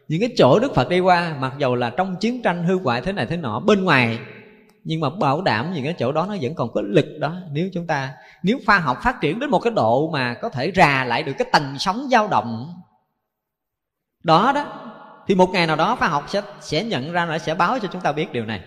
những 0.08 0.20
cái 0.20 0.30
chỗ 0.36 0.58
đức 0.58 0.74
phật 0.74 0.88
đi 0.88 1.00
qua, 1.00 1.36
mặc 1.40 1.52
dầu 1.58 1.74
là 1.74 1.90
trong 1.90 2.16
chiến 2.20 2.42
tranh 2.42 2.64
hư 2.64 2.78
hoại 2.78 3.00
thế 3.00 3.12
này 3.12 3.26
thế 3.26 3.36
nọ, 3.36 3.60
bên 3.60 3.84
ngoài 3.84 4.18
nhưng 4.84 5.00
mà 5.00 5.10
bảo 5.10 5.42
đảm 5.42 5.72
những 5.74 5.84
cái 5.84 5.94
chỗ 5.98 6.12
đó 6.12 6.26
nó 6.28 6.36
vẫn 6.40 6.54
còn 6.54 6.72
có 6.72 6.80
lực 6.80 7.06
đó. 7.20 7.36
Nếu 7.52 7.70
chúng 7.74 7.86
ta, 7.86 8.12
nếu 8.42 8.58
khoa 8.66 8.78
học 8.78 8.98
phát 9.02 9.20
triển 9.20 9.38
đến 9.38 9.50
một 9.50 9.58
cái 9.58 9.72
độ 9.76 10.10
mà 10.10 10.34
có 10.34 10.48
thể 10.48 10.72
rà 10.74 11.04
lại 11.04 11.22
được 11.22 11.32
cái 11.38 11.48
tầng 11.52 11.78
sóng 11.78 12.08
dao 12.10 12.28
động, 12.28 12.74
đó 14.24 14.52
đó, 14.54 14.92
thì 15.26 15.34
một 15.34 15.50
ngày 15.50 15.66
nào 15.66 15.76
đó 15.76 15.96
khoa 15.96 16.08
học 16.08 16.24
sẽ 16.28 16.42
sẽ 16.60 16.84
nhận 16.84 17.12
ra 17.12 17.26
nó, 17.26 17.38
sẽ 17.38 17.54
báo 17.54 17.78
cho 17.78 17.88
chúng 17.92 18.00
ta 18.00 18.12
biết 18.12 18.32
điều 18.32 18.44
này. 18.44 18.60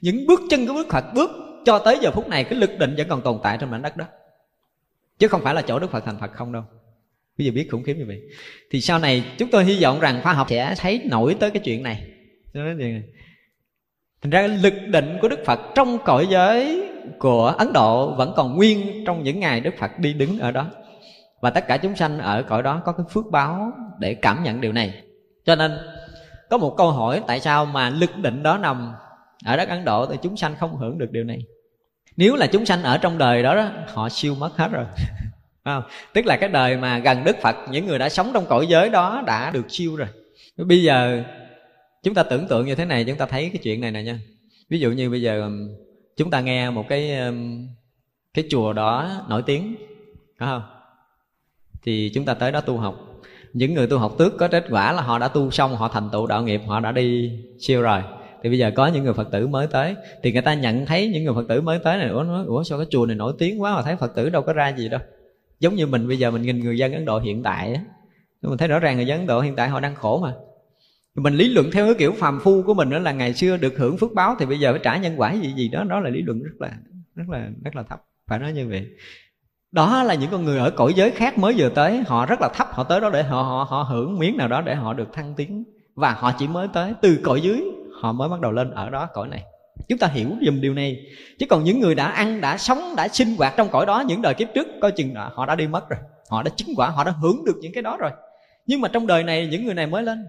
Những 0.00 0.26
bước 0.26 0.40
chân 0.50 0.66
của 0.66 0.74
bước 0.74 0.86
Phật 0.90 1.04
bước 1.14 1.30
cho 1.64 1.78
tới 1.78 1.98
giờ 2.02 2.10
phút 2.10 2.28
này, 2.28 2.44
cái 2.44 2.58
lực 2.58 2.70
định 2.78 2.94
vẫn 2.98 3.08
còn 3.08 3.22
tồn 3.22 3.38
tại 3.42 3.58
trên 3.60 3.70
mảnh 3.70 3.82
đất 3.82 3.96
đó. 3.96 4.04
Chứ 5.18 5.28
không 5.28 5.42
phải 5.42 5.54
là 5.54 5.62
chỗ 5.62 5.78
Đức 5.78 5.90
Phật 5.90 6.04
thành 6.04 6.18
Phật 6.20 6.32
không 6.32 6.52
đâu. 6.52 6.62
Bây 7.38 7.46
giờ 7.46 7.52
biết 7.54 7.68
khủng 7.70 7.82
khiếp 7.82 7.94
như 7.94 8.04
vậy. 8.06 8.20
Thì 8.70 8.80
sau 8.80 8.98
này 8.98 9.24
chúng 9.38 9.50
tôi 9.50 9.64
hy 9.64 9.82
vọng 9.82 10.00
rằng 10.00 10.20
khoa 10.22 10.32
học 10.32 10.46
sẽ 10.50 10.74
thấy 10.78 11.00
nổi 11.04 11.36
tới 11.40 11.50
cái 11.50 11.62
chuyện 11.64 11.82
này 11.82 12.02
thành 14.26 14.30
ra 14.30 14.56
lực 14.62 14.74
định 14.86 15.18
của 15.22 15.28
Đức 15.28 15.38
Phật 15.46 15.60
trong 15.74 15.98
cõi 16.04 16.26
giới 16.30 16.88
của 17.18 17.46
Ấn 17.46 17.72
Độ 17.72 18.14
vẫn 18.14 18.32
còn 18.36 18.56
nguyên 18.56 19.04
trong 19.06 19.22
những 19.22 19.40
ngày 19.40 19.60
Đức 19.60 19.74
Phật 19.78 19.98
đi 19.98 20.12
đứng 20.12 20.38
ở 20.38 20.50
đó. 20.50 20.66
Và 21.40 21.50
tất 21.50 21.66
cả 21.68 21.76
chúng 21.76 21.96
sanh 21.96 22.18
ở 22.18 22.42
cõi 22.42 22.62
đó 22.62 22.82
có 22.84 22.92
cái 22.92 23.06
phước 23.10 23.24
báo 23.30 23.72
để 23.98 24.14
cảm 24.14 24.42
nhận 24.42 24.60
điều 24.60 24.72
này. 24.72 25.02
Cho 25.44 25.54
nên 25.54 25.78
có 26.50 26.58
một 26.58 26.74
câu 26.76 26.90
hỏi 26.90 27.22
tại 27.26 27.40
sao 27.40 27.64
mà 27.64 27.90
lực 27.90 28.16
định 28.16 28.42
đó 28.42 28.58
nằm 28.58 28.92
ở 29.44 29.56
đất 29.56 29.68
ấn 29.68 29.84
độ 29.84 30.06
thì 30.06 30.16
chúng 30.22 30.36
sanh 30.36 30.54
không 30.60 30.76
hưởng 30.76 30.98
được 30.98 31.10
điều 31.10 31.24
này? 31.24 31.38
Nếu 32.16 32.36
là 32.36 32.46
chúng 32.46 32.66
sanh 32.66 32.82
ở 32.82 32.98
trong 32.98 33.18
đời 33.18 33.42
đó, 33.42 33.54
đó 33.54 33.68
họ 33.94 34.08
siêu 34.08 34.34
mất 34.34 34.56
hết 34.56 34.68
rồi. 34.72 34.84
Không? 35.64 35.82
tức 36.12 36.26
là 36.26 36.36
cái 36.36 36.48
đời 36.48 36.76
mà 36.76 36.98
gần 36.98 37.24
đức 37.24 37.36
phật 37.42 37.56
những 37.70 37.86
người 37.86 37.98
đã 37.98 38.08
sống 38.08 38.30
trong 38.34 38.46
cõi 38.46 38.66
giới 38.66 38.88
đó 38.88 39.22
đã 39.26 39.50
được 39.50 39.66
siêu 39.68 39.96
rồi. 39.96 40.08
Bây 40.56 40.82
giờ 40.82 41.22
chúng 42.06 42.14
ta 42.14 42.22
tưởng 42.22 42.46
tượng 42.48 42.66
như 42.66 42.74
thế 42.74 42.84
này, 42.84 43.04
chúng 43.04 43.16
ta 43.16 43.26
thấy 43.26 43.50
cái 43.52 43.60
chuyện 43.62 43.80
này 43.80 43.90
nè 43.90 44.02
nha. 44.02 44.18
Ví 44.68 44.78
dụ 44.78 44.90
như 44.90 45.10
bây 45.10 45.22
giờ 45.22 45.42
um, 45.42 45.68
chúng 46.16 46.30
ta 46.30 46.40
nghe 46.40 46.70
một 46.70 46.88
cái 46.88 47.18
um, 47.18 47.68
cái 48.34 48.44
chùa 48.50 48.72
đó 48.72 49.10
nổi 49.28 49.42
tiếng, 49.46 49.76
phải 50.38 50.48
không? 50.48 50.62
Thì 51.82 52.10
chúng 52.14 52.24
ta 52.24 52.34
tới 52.34 52.52
đó 52.52 52.60
tu 52.60 52.76
học. 52.76 53.22
Những 53.52 53.74
người 53.74 53.86
tu 53.86 53.98
học 53.98 54.14
tước 54.18 54.38
có 54.38 54.48
kết 54.48 54.64
quả 54.70 54.92
là 54.92 55.02
họ 55.02 55.18
đã 55.18 55.28
tu 55.28 55.50
xong, 55.50 55.76
họ 55.76 55.88
thành 55.88 56.08
tựu 56.12 56.26
đạo 56.26 56.42
nghiệp, 56.42 56.60
họ 56.66 56.80
đã 56.80 56.92
đi 56.92 57.32
siêu 57.58 57.82
rồi. 57.82 58.02
Thì 58.42 58.48
bây 58.48 58.58
giờ 58.58 58.70
có 58.74 58.86
những 58.86 59.04
người 59.04 59.14
phật 59.14 59.28
tử 59.32 59.46
mới 59.46 59.66
tới. 59.66 59.94
Thì 60.22 60.32
người 60.32 60.42
ta 60.42 60.54
nhận 60.54 60.86
thấy 60.86 61.08
những 61.08 61.24
người 61.24 61.34
phật 61.34 61.48
tử 61.48 61.60
mới 61.60 61.78
tới 61.78 61.98
này, 61.98 62.08
ủa, 62.08 62.22
nói, 62.22 62.44
ủa, 62.46 62.62
sao 62.62 62.78
cái 62.78 62.86
chùa 62.90 63.06
này 63.06 63.16
nổi 63.16 63.32
tiếng 63.38 63.62
quá 63.62 63.74
mà 63.74 63.82
thấy 63.82 63.96
phật 63.96 64.14
tử 64.14 64.30
đâu 64.30 64.42
có 64.42 64.52
ra 64.52 64.68
gì 64.76 64.88
đâu. 64.88 65.00
Giống 65.60 65.74
như 65.74 65.86
mình 65.86 66.08
bây 66.08 66.18
giờ 66.18 66.30
mình 66.30 66.42
nhìn 66.42 66.60
người 66.60 66.78
dân 66.78 66.92
ấn 66.92 67.04
độ 67.04 67.18
hiện 67.18 67.42
tại 67.42 67.74
á. 67.74 67.80
Mình 68.42 68.58
thấy 68.58 68.68
rõ 68.68 68.78
ràng 68.78 68.96
người 68.96 69.06
dân 69.06 69.18
ấn 69.18 69.26
độ 69.26 69.40
hiện 69.40 69.56
tại 69.56 69.68
họ 69.68 69.80
đang 69.80 69.94
khổ 69.94 70.20
mà 70.22 70.32
mình 71.16 71.34
lý 71.34 71.48
luận 71.48 71.70
theo 71.72 71.86
cái 71.86 71.94
kiểu 71.94 72.12
phàm 72.12 72.40
phu 72.40 72.62
của 72.62 72.74
mình 72.74 72.90
đó 72.90 72.98
là 72.98 73.12
ngày 73.12 73.34
xưa 73.34 73.56
được 73.56 73.78
hưởng 73.78 73.98
phước 73.98 74.12
báo 74.14 74.36
thì 74.38 74.46
bây 74.46 74.60
giờ 74.60 74.72
phải 74.72 74.80
trả 74.84 74.96
nhân 74.96 75.14
quả 75.16 75.32
gì 75.32 75.52
gì 75.56 75.68
đó 75.68 75.84
đó 75.84 76.00
là 76.00 76.10
lý 76.10 76.22
luận 76.22 76.42
rất 76.42 76.54
là 76.58 76.70
rất 77.14 77.24
là 77.28 77.48
rất 77.64 77.76
là 77.76 77.82
thấp. 77.82 78.02
Phải 78.26 78.38
nói 78.38 78.52
như 78.52 78.68
vậy. 78.68 78.86
Đó 79.72 80.02
là 80.02 80.14
những 80.14 80.30
con 80.30 80.44
người 80.44 80.58
ở 80.58 80.70
cõi 80.70 80.92
giới 80.96 81.10
khác 81.10 81.38
mới 81.38 81.54
vừa 81.56 81.68
tới, 81.68 82.02
họ 82.06 82.26
rất 82.26 82.40
là 82.40 82.48
thấp, 82.54 82.68
họ 82.70 82.84
tới 82.84 83.00
đó 83.00 83.10
để 83.10 83.22
họ 83.22 83.42
họ 83.42 83.66
họ 83.68 83.82
hưởng 83.82 84.18
miếng 84.18 84.36
nào 84.36 84.48
đó 84.48 84.60
để 84.60 84.74
họ 84.74 84.94
được 84.94 85.12
thăng 85.12 85.34
tiến. 85.36 85.64
Và 85.94 86.12
họ 86.12 86.32
chỉ 86.38 86.48
mới 86.48 86.68
tới 86.72 86.92
từ 87.02 87.18
cõi 87.22 87.40
dưới, 87.40 87.64
họ 88.02 88.12
mới 88.12 88.28
bắt 88.28 88.40
đầu 88.40 88.52
lên 88.52 88.70
ở 88.70 88.90
đó 88.90 89.08
cõi 89.12 89.28
này. 89.28 89.42
Chúng 89.88 89.98
ta 89.98 90.06
hiểu 90.06 90.30
dùm 90.46 90.60
điều 90.60 90.74
này. 90.74 90.96
Chứ 91.38 91.46
còn 91.48 91.64
những 91.64 91.80
người 91.80 91.94
đã 91.94 92.06
ăn, 92.06 92.40
đã 92.40 92.56
sống, 92.56 92.94
đã 92.96 93.08
sinh 93.08 93.36
hoạt 93.38 93.54
trong 93.56 93.68
cõi 93.68 93.86
đó 93.86 94.04
những 94.06 94.22
đời 94.22 94.34
kiếp 94.34 94.48
trước, 94.54 94.66
coi 94.80 94.92
chừng 94.92 95.14
là 95.14 95.30
họ 95.34 95.46
đã 95.46 95.54
đi 95.54 95.66
mất 95.66 95.88
rồi. 95.88 96.00
Họ 96.30 96.42
đã 96.42 96.50
chứng 96.56 96.68
quả, 96.76 96.90
họ 96.90 97.04
đã 97.04 97.10
hưởng 97.10 97.44
được 97.44 97.56
những 97.60 97.72
cái 97.72 97.82
đó 97.82 97.96
rồi. 97.96 98.10
Nhưng 98.66 98.80
mà 98.80 98.88
trong 98.88 99.06
đời 99.06 99.22
này, 99.22 99.48
những 99.50 99.64
người 99.64 99.74
này 99.74 99.86
mới 99.86 100.02
lên 100.02 100.26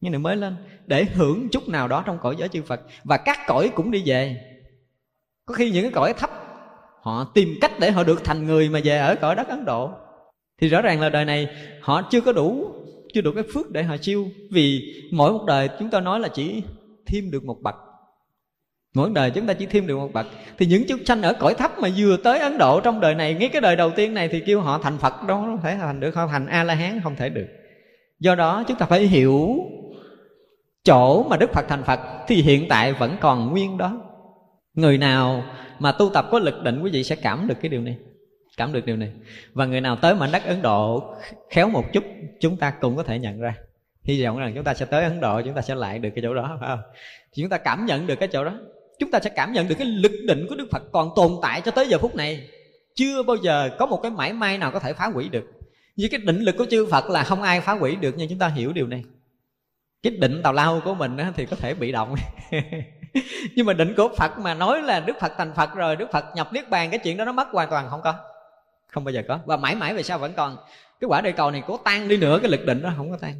như 0.00 0.10
này 0.10 0.18
mới 0.18 0.36
lên. 0.36 0.56
Để 0.86 1.04
hưởng 1.04 1.48
chút 1.48 1.68
nào 1.68 1.88
đó 1.88 2.02
trong 2.06 2.18
cõi 2.18 2.36
giới 2.38 2.48
chư 2.48 2.62
Phật. 2.62 2.80
Và 3.04 3.16
các 3.16 3.38
cõi 3.46 3.70
cũng 3.74 3.90
đi 3.90 4.02
về. 4.06 4.36
Có 5.46 5.54
khi 5.54 5.70
những 5.70 5.82
cái 5.82 5.92
cõi 5.92 6.12
thấp, 6.12 6.30
họ 7.02 7.30
tìm 7.34 7.48
cách 7.60 7.72
để 7.80 7.90
họ 7.90 8.04
được 8.04 8.24
thành 8.24 8.46
người 8.46 8.68
mà 8.68 8.80
về 8.84 8.98
ở 8.98 9.14
cõi 9.14 9.34
đất 9.34 9.48
ấn 9.48 9.64
độ. 9.64 9.90
Thì 10.60 10.68
rõ 10.68 10.82
ràng 10.82 11.00
là 11.00 11.08
đời 11.08 11.24
này, 11.24 11.48
họ 11.80 12.02
chưa 12.10 12.20
có 12.20 12.32
đủ, 12.32 12.66
chưa 13.14 13.20
đủ 13.20 13.30
cái 13.34 13.44
phước 13.54 13.70
để 13.70 13.82
họ 13.82 13.96
chiêu. 13.96 14.26
Vì 14.50 14.94
mỗi 15.12 15.32
một 15.32 15.44
đời 15.46 15.68
chúng 15.78 15.90
ta 15.90 16.00
nói 16.00 16.20
là 16.20 16.28
chỉ 16.28 16.62
thêm 17.06 17.30
được 17.30 17.44
một 17.44 17.56
bậc. 17.62 17.74
Mỗi 18.94 19.10
đời 19.14 19.30
chúng 19.30 19.46
ta 19.46 19.54
chỉ 19.54 19.66
thêm 19.66 19.86
được 19.86 19.96
một 19.96 20.12
bậc. 20.12 20.26
Thì 20.58 20.66
những 20.66 20.82
chúng 20.88 21.04
sanh 21.04 21.22
ở 21.22 21.34
cõi 21.38 21.54
thấp 21.54 21.78
mà 21.78 21.88
vừa 21.96 22.16
tới 22.16 22.38
ấn 22.38 22.58
độ 22.58 22.80
trong 22.80 23.00
đời 23.00 23.14
này, 23.14 23.34
ngay 23.34 23.48
cái 23.48 23.60
đời 23.60 23.76
đầu 23.76 23.90
tiên 23.90 24.14
này 24.14 24.28
thì 24.28 24.42
kêu 24.46 24.60
họ 24.60 24.78
thành 24.78 24.98
phật. 24.98 25.14
Đó 25.28 25.34
không 25.34 25.60
thể 25.62 25.76
thành 25.80 26.00
được 26.00 26.14
họ 26.14 26.26
thành 26.26 26.46
a 26.46 26.64
la 26.64 26.74
hán 26.74 27.00
không 27.04 27.16
thể 27.16 27.28
được. 27.28 27.46
Do 28.20 28.34
đó 28.34 28.64
chúng 28.68 28.76
ta 28.76 28.86
phải 28.86 29.00
hiểu 29.00 29.56
chỗ 30.84 31.22
mà 31.22 31.36
đức 31.36 31.50
phật 31.52 31.64
thành 31.68 31.84
phật 31.84 32.00
thì 32.28 32.42
hiện 32.42 32.68
tại 32.68 32.92
vẫn 32.92 33.16
còn 33.20 33.50
nguyên 33.50 33.78
đó. 33.78 34.00
Người 34.74 34.98
nào 34.98 35.44
mà 35.78 35.92
tu 35.92 36.10
tập 36.14 36.26
có 36.30 36.38
lực 36.38 36.62
định, 36.62 36.80
quý 36.82 36.90
vị 36.90 37.04
sẽ 37.04 37.16
cảm 37.16 37.48
được 37.48 37.54
cái 37.62 37.68
điều 37.68 37.80
này. 37.80 37.96
Cảm 38.56 38.72
được 38.72 38.86
điều 38.86 38.96
này. 38.96 39.12
Và 39.52 39.66
người 39.66 39.80
nào 39.80 39.96
tới 39.96 40.14
mảnh 40.14 40.32
đất 40.32 40.44
ấn 40.44 40.62
độ, 40.62 41.14
khéo 41.50 41.68
một 41.68 41.84
chút, 41.92 42.04
chúng 42.40 42.56
ta 42.56 42.70
cũng 42.70 42.96
có 42.96 43.02
thể 43.02 43.18
nhận 43.18 43.40
ra. 43.40 43.54
Hy 44.02 44.24
vọng 44.24 44.38
rằng 44.38 44.52
chúng 44.54 44.64
ta 44.64 44.74
sẽ 44.74 44.86
tới 44.86 45.04
ấn 45.04 45.20
độ, 45.20 45.40
chúng 45.44 45.54
ta 45.54 45.62
sẽ 45.62 45.74
lại 45.74 45.98
được 45.98 46.10
cái 46.14 46.22
chỗ 46.22 46.34
đó, 46.34 46.56
phải 46.60 46.68
không? 46.68 46.80
Thì 47.32 47.42
chúng 47.42 47.50
ta 47.50 47.58
cảm 47.58 47.86
nhận 47.86 48.06
được 48.06 48.14
cái 48.14 48.28
chỗ 48.28 48.44
đó. 48.44 48.52
Chúng 48.98 49.10
ta 49.10 49.20
sẽ 49.20 49.30
cảm 49.30 49.52
nhận 49.52 49.68
được 49.68 49.74
cái 49.78 49.86
lực 49.86 50.12
định 50.26 50.46
của 50.48 50.54
đức 50.54 50.68
phật 50.70 50.82
còn 50.92 51.10
tồn 51.16 51.32
tại 51.42 51.60
cho 51.60 51.70
tới 51.70 51.88
giờ 51.88 51.98
phút 51.98 52.14
này. 52.14 52.48
Chưa 52.94 53.22
bao 53.22 53.36
giờ 53.36 53.70
có 53.78 53.86
một 53.86 54.00
cái 54.02 54.10
mãi 54.10 54.32
may 54.32 54.58
nào 54.58 54.70
có 54.70 54.78
thể 54.78 54.92
phá 54.92 55.06
hủy 55.06 55.28
được. 55.28 55.44
Vì 55.96 56.08
cái 56.08 56.20
định 56.20 56.40
lực 56.40 56.54
của 56.58 56.66
chư 56.70 56.86
phật 56.86 57.10
là 57.10 57.22
không 57.22 57.42
ai 57.42 57.60
phá 57.60 57.72
hủy 57.72 57.96
được, 57.96 58.14
nhưng 58.18 58.28
chúng 58.28 58.38
ta 58.38 58.48
hiểu 58.48 58.72
điều 58.72 58.86
này 58.86 59.04
cái 60.02 60.12
định 60.12 60.40
tào 60.42 60.52
lao 60.52 60.80
của 60.84 60.94
mình 60.94 61.16
thì 61.36 61.46
có 61.46 61.56
thể 61.56 61.74
bị 61.74 61.92
động. 61.92 62.14
Nhưng 63.56 63.66
mà 63.66 63.72
định 63.72 63.94
của 63.96 64.08
phật 64.16 64.38
mà 64.38 64.54
nói 64.54 64.82
là 64.82 65.00
đức 65.00 65.16
phật 65.20 65.32
thành 65.38 65.52
phật 65.54 65.74
rồi, 65.74 65.96
đức 65.96 66.08
phật 66.12 66.24
nhập 66.34 66.52
niết 66.52 66.70
bàn, 66.70 66.90
cái 66.90 66.98
chuyện 66.98 67.16
đó 67.16 67.24
nó 67.24 67.32
mất 67.32 67.48
hoàn 67.50 67.70
toàn 67.70 67.86
không 67.90 68.00
có. 68.04 68.14
Không 68.92 69.04
bao 69.04 69.12
giờ 69.12 69.22
có. 69.28 69.38
Và 69.46 69.56
mãi 69.56 69.74
mãi 69.74 69.94
về 69.94 70.02
sau 70.02 70.18
vẫn 70.18 70.32
còn. 70.36 70.56
Cái 71.00 71.08
quả 71.08 71.20
địa 71.20 71.32
cầu 71.32 71.50
này 71.50 71.62
có 71.66 71.78
tan 71.84 72.08
đi 72.08 72.16
nữa, 72.16 72.38
cái 72.42 72.50
lực 72.50 72.66
định 72.66 72.82
đó 72.82 72.90
không 72.96 73.10
có 73.10 73.16
tan. 73.20 73.34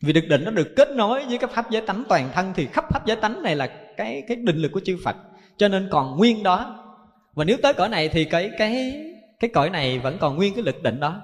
Vì 0.00 0.12
lực 0.12 0.24
định 0.28 0.44
nó 0.44 0.50
được 0.50 0.72
kết 0.76 0.90
nối 0.90 1.24
với 1.24 1.38
cái 1.38 1.50
pháp 1.54 1.70
giới 1.70 1.82
tánh 1.86 2.04
toàn 2.08 2.30
thân 2.34 2.52
thì 2.56 2.66
khắp 2.72 2.84
pháp 2.90 3.06
giới 3.06 3.16
tánh 3.16 3.42
này 3.42 3.56
là 3.56 3.66
cái 3.96 4.22
cái 4.28 4.36
định 4.36 4.56
lực 4.56 4.72
của 4.72 4.80
chư 4.84 4.98
Phật. 5.04 5.16
Cho 5.56 5.68
nên 5.68 5.88
còn 5.90 6.16
nguyên 6.16 6.42
đó. 6.42 6.84
Và 7.34 7.44
nếu 7.44 7.56
tới 7.62 7.74
cõi 7.74 7.88
này 7.88 8.08
thì 8.08 8.24
cái 8.24 8.50
cái 8.58 9.02
cái 9.40 9.50
cõi 9.54 9.70
này 9.70 9.98
vẫn 9.98 10.18
còn 10.20 10.36
nguyên 10.36 10.54
cái 10.54 10.64
lực 10.64 10.82
định 10.82 11.00
đó. 11.00 11.22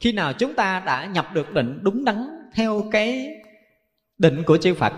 Khi 0.00 0.12
nào 0.12 0.32
chúng 0.32 0.54
ta 0.54 0.82
đã 0.86 1.06
nhập 1.06 1.26
được 1.34 1.52
định 1.52 1.78
đúng 1.82 2.04
đắn 2.04 2.28
theo 2.54 2.84
cái 2.92 3.28
định 4.18 4.42
của 4.42 4.56
chư 4.56 4.74
phật, 4.74 4.92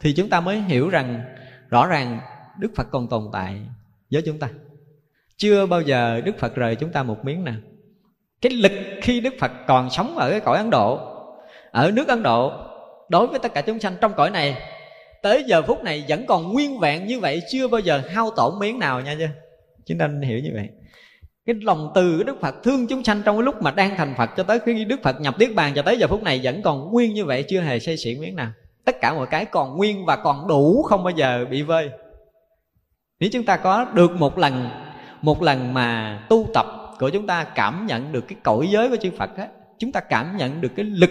thì 0.00 0.12
chúng 0.12 0.28
ta 0.28 0.40
mới 0.40 0.60
hiểu 0.60 0.88
rằng 0.88 1.22
rõ 1.68 1.86
ràng 1.86 2.20
đức 2.58 2.72
phật 2.76 2.86
còn 2.90 3.08
tồn 3.08 3.28
tại 3.32 3.60
với 4.10 4.22
chúng 4.22 4.38
ta. 4.38 4.48
Chưa 5.36 5.66
bao 5.66 5.80
giờ 5.80 6.20
đức 6.24 6.38
phật 6.38 6.54
rời 6.54 6.76
chúng 6.76 6.92
ta 6.92 7.02
một 7.02 7.24
miếng 7.24 7.44
nào. 7.44 7.54
Cái 8.40 8.52
lực 8.52 8.72
khi 9.02 9.20
đức 9.20 9.34
phật 9.40 9.52
còn 9.66 9.90
sống 9.90 10.18
ở 10.18 10.30
cái 10.30 10.40
cõi 10.40 10.58
ấn 10.58 10.70
độ, 10.70 10.98
ở 11.70 11.90
nước 11.90 12.08
ấn 12.08 12.22
độ, 12.22 12.52
đối 13.08 13.26
với 13.26 13.38
tất 13.38 13.54
cả 13.54 13.62
chúng 13.62 13.80
sanh 13.80 13.94
trong 14.00 14.14
cõi 14.14 14.30
này, 14.30 14.56
tới 15.22 15.44
giờ 15.46 15.62
phút 15.62 15.84
này 15.84 16.04
vẫn 16.08 16.26
còn 16.26 16.52
nguyên 16.52 16.78
vẹn 16.78 17.06
như 17.06 17.20
vậy, 17.20 17.42
chưa 17.50 17.68
bao 17.68 17.80
giờ 17.80 18.02
hao 18.08 18.30
tổn 18.30 18.58
miếng 18.58 18.78
nào 18.78 19.00
nha 19.00 19.14
chứ. 19.18 19.26
Chúng 19.86 19.98
ta 19.98 20.06
nên 20.06 20.22
hiểu 20.22 20.38
như 20.38 20.50
vậy 20.54 20.68
cái 21.54 21.62
lòng 21.62 21.92
từ 21.94 22.18
của 22.18 22.24
đức 22.24 22.40
phật, 22.40 22.54
thương 22.62 22.86
chúng 22.86 23.04
sanh 23.04 23.22
trong 23.24 23.36
cái 23.36 23.42
lúc 23.42 23.62
mà 23.62 23.70
đang 23.70 23.96
thành 23.96 24.14
phật 24.18 24.30
cho 24.36 24.42
tới 24.42 24.58
khi 24.58 24.84
đức 24.84 25.00
phật 25.02 25.20
nhập 25.20 25.34
niết 25.38 25.54
bàn 25.54 25.72
cho 25.74 25.82
tới 25.82 25.98
giờ 25.98 26.06
phút 26.06 26.22
này 26.22 26.40
vẫn 26.42 26.62
còn 26.62 26.90
nguyên 26.90 27.14
như 27.14 27.24
vậy, 27.24 27.44
chưa 27.48 27.60
hề 27.60 27.78
xây 27.78 27.96
xỉn 27.96 28.20
miếng 28.20 28.36
nào. 28.36 28.50
Tất 28.84 29.00
cả 29.00 29.14
mọi 29.14 29.26
cái 29.26 29.44
còn 29.44 29.76
nguyên 29.76 30.04
và 30.04 30.16
còn 30.16 30.48
đủ, 30.48 30.82
không 30.82 31.04
bao 31.04 31.10
giờ 31.10 31.44
bị 31.50 31.62
vơi. 31.62 31.90
Nếu 33.20 33.30
chúng 33.32 33.44
ta 33.44 33.56
có 33.56 33.84
được 33.94 34.10
một 34.10 34.38
lần 34.38 34.70
một 35.22 35.42
lần 35.42 35.74
mà 35.74 36.20
tu 36.28 36.46
tập 36.54 36.66
của 36.98 37.10
chúng 37.10 37.26
ta 37.26 37.44
cảm 37.44 37.86
nhận 37.86 38.12
được 38.12 38.24
cái 38.28 38.38
cõi 38.42 38.68
giới 38.70 38.88
của 38.88 38.96
chư 38.96 39.10
Phật 39.18 39.36
á, 39.36 39.48
chúng 39.78 39.92
ta 39.92 40.00
cảm 40.00 40.36
nhận 40.36 40.60
được 40.60 40.72
cái 40.76 40.84
lực 40.84 41.10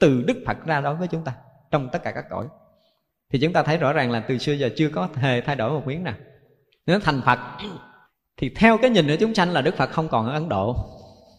từ 0.00 0.24
Đức 0.26 0.42
Phật 0.46 0.66
ra 0.66 0.80
đối 0.80 0.94
với 0.94 1.08
chúng 1.08 1.24
ta 1.24 1.32
trong 1.70 1.88
tất 1.92 2.02
cả 2.02 2.12
các 2.12 2.24
cõi. 2.30 2.46
Thì 3.32 3.38
chúng 3.38 3.52
ta 3.52 3.62
thấy 3.62 3.78
rõ 3.78 3.92
ràng 3.92 4.10
là 4.10 4.20
từ 4.20 4.38
xưa 4.38 4.52
giờ 4.52 4.68
chưa 4.76 4.88
có 4.88 5.08
hề 5.14 5.40
thay 5.40 5.56
đổi 5.56 5.70
một 5.70 5.86
miếng 5.86 6.04
nào. 6.04 6.14
Nếu 6.86 7.00
thành 7.00 7.20
Phật 7.24 7.38
thì 8.36 8.48
theo 8.56 8.78
cái 8.78 8.90
nhìn 8.90 9.06
của 9.06 9.16
chúng 9.20 9.34
sanh 9.34 9.52
là 9.52 9.62
Đức 9.62 9.76
Phật 9.76 9.90
không 9.90 10.08
còn 10.08 10.26
ở 10.26 10.32
Ấn 10.32 10.48
Độ, 10.48 10.76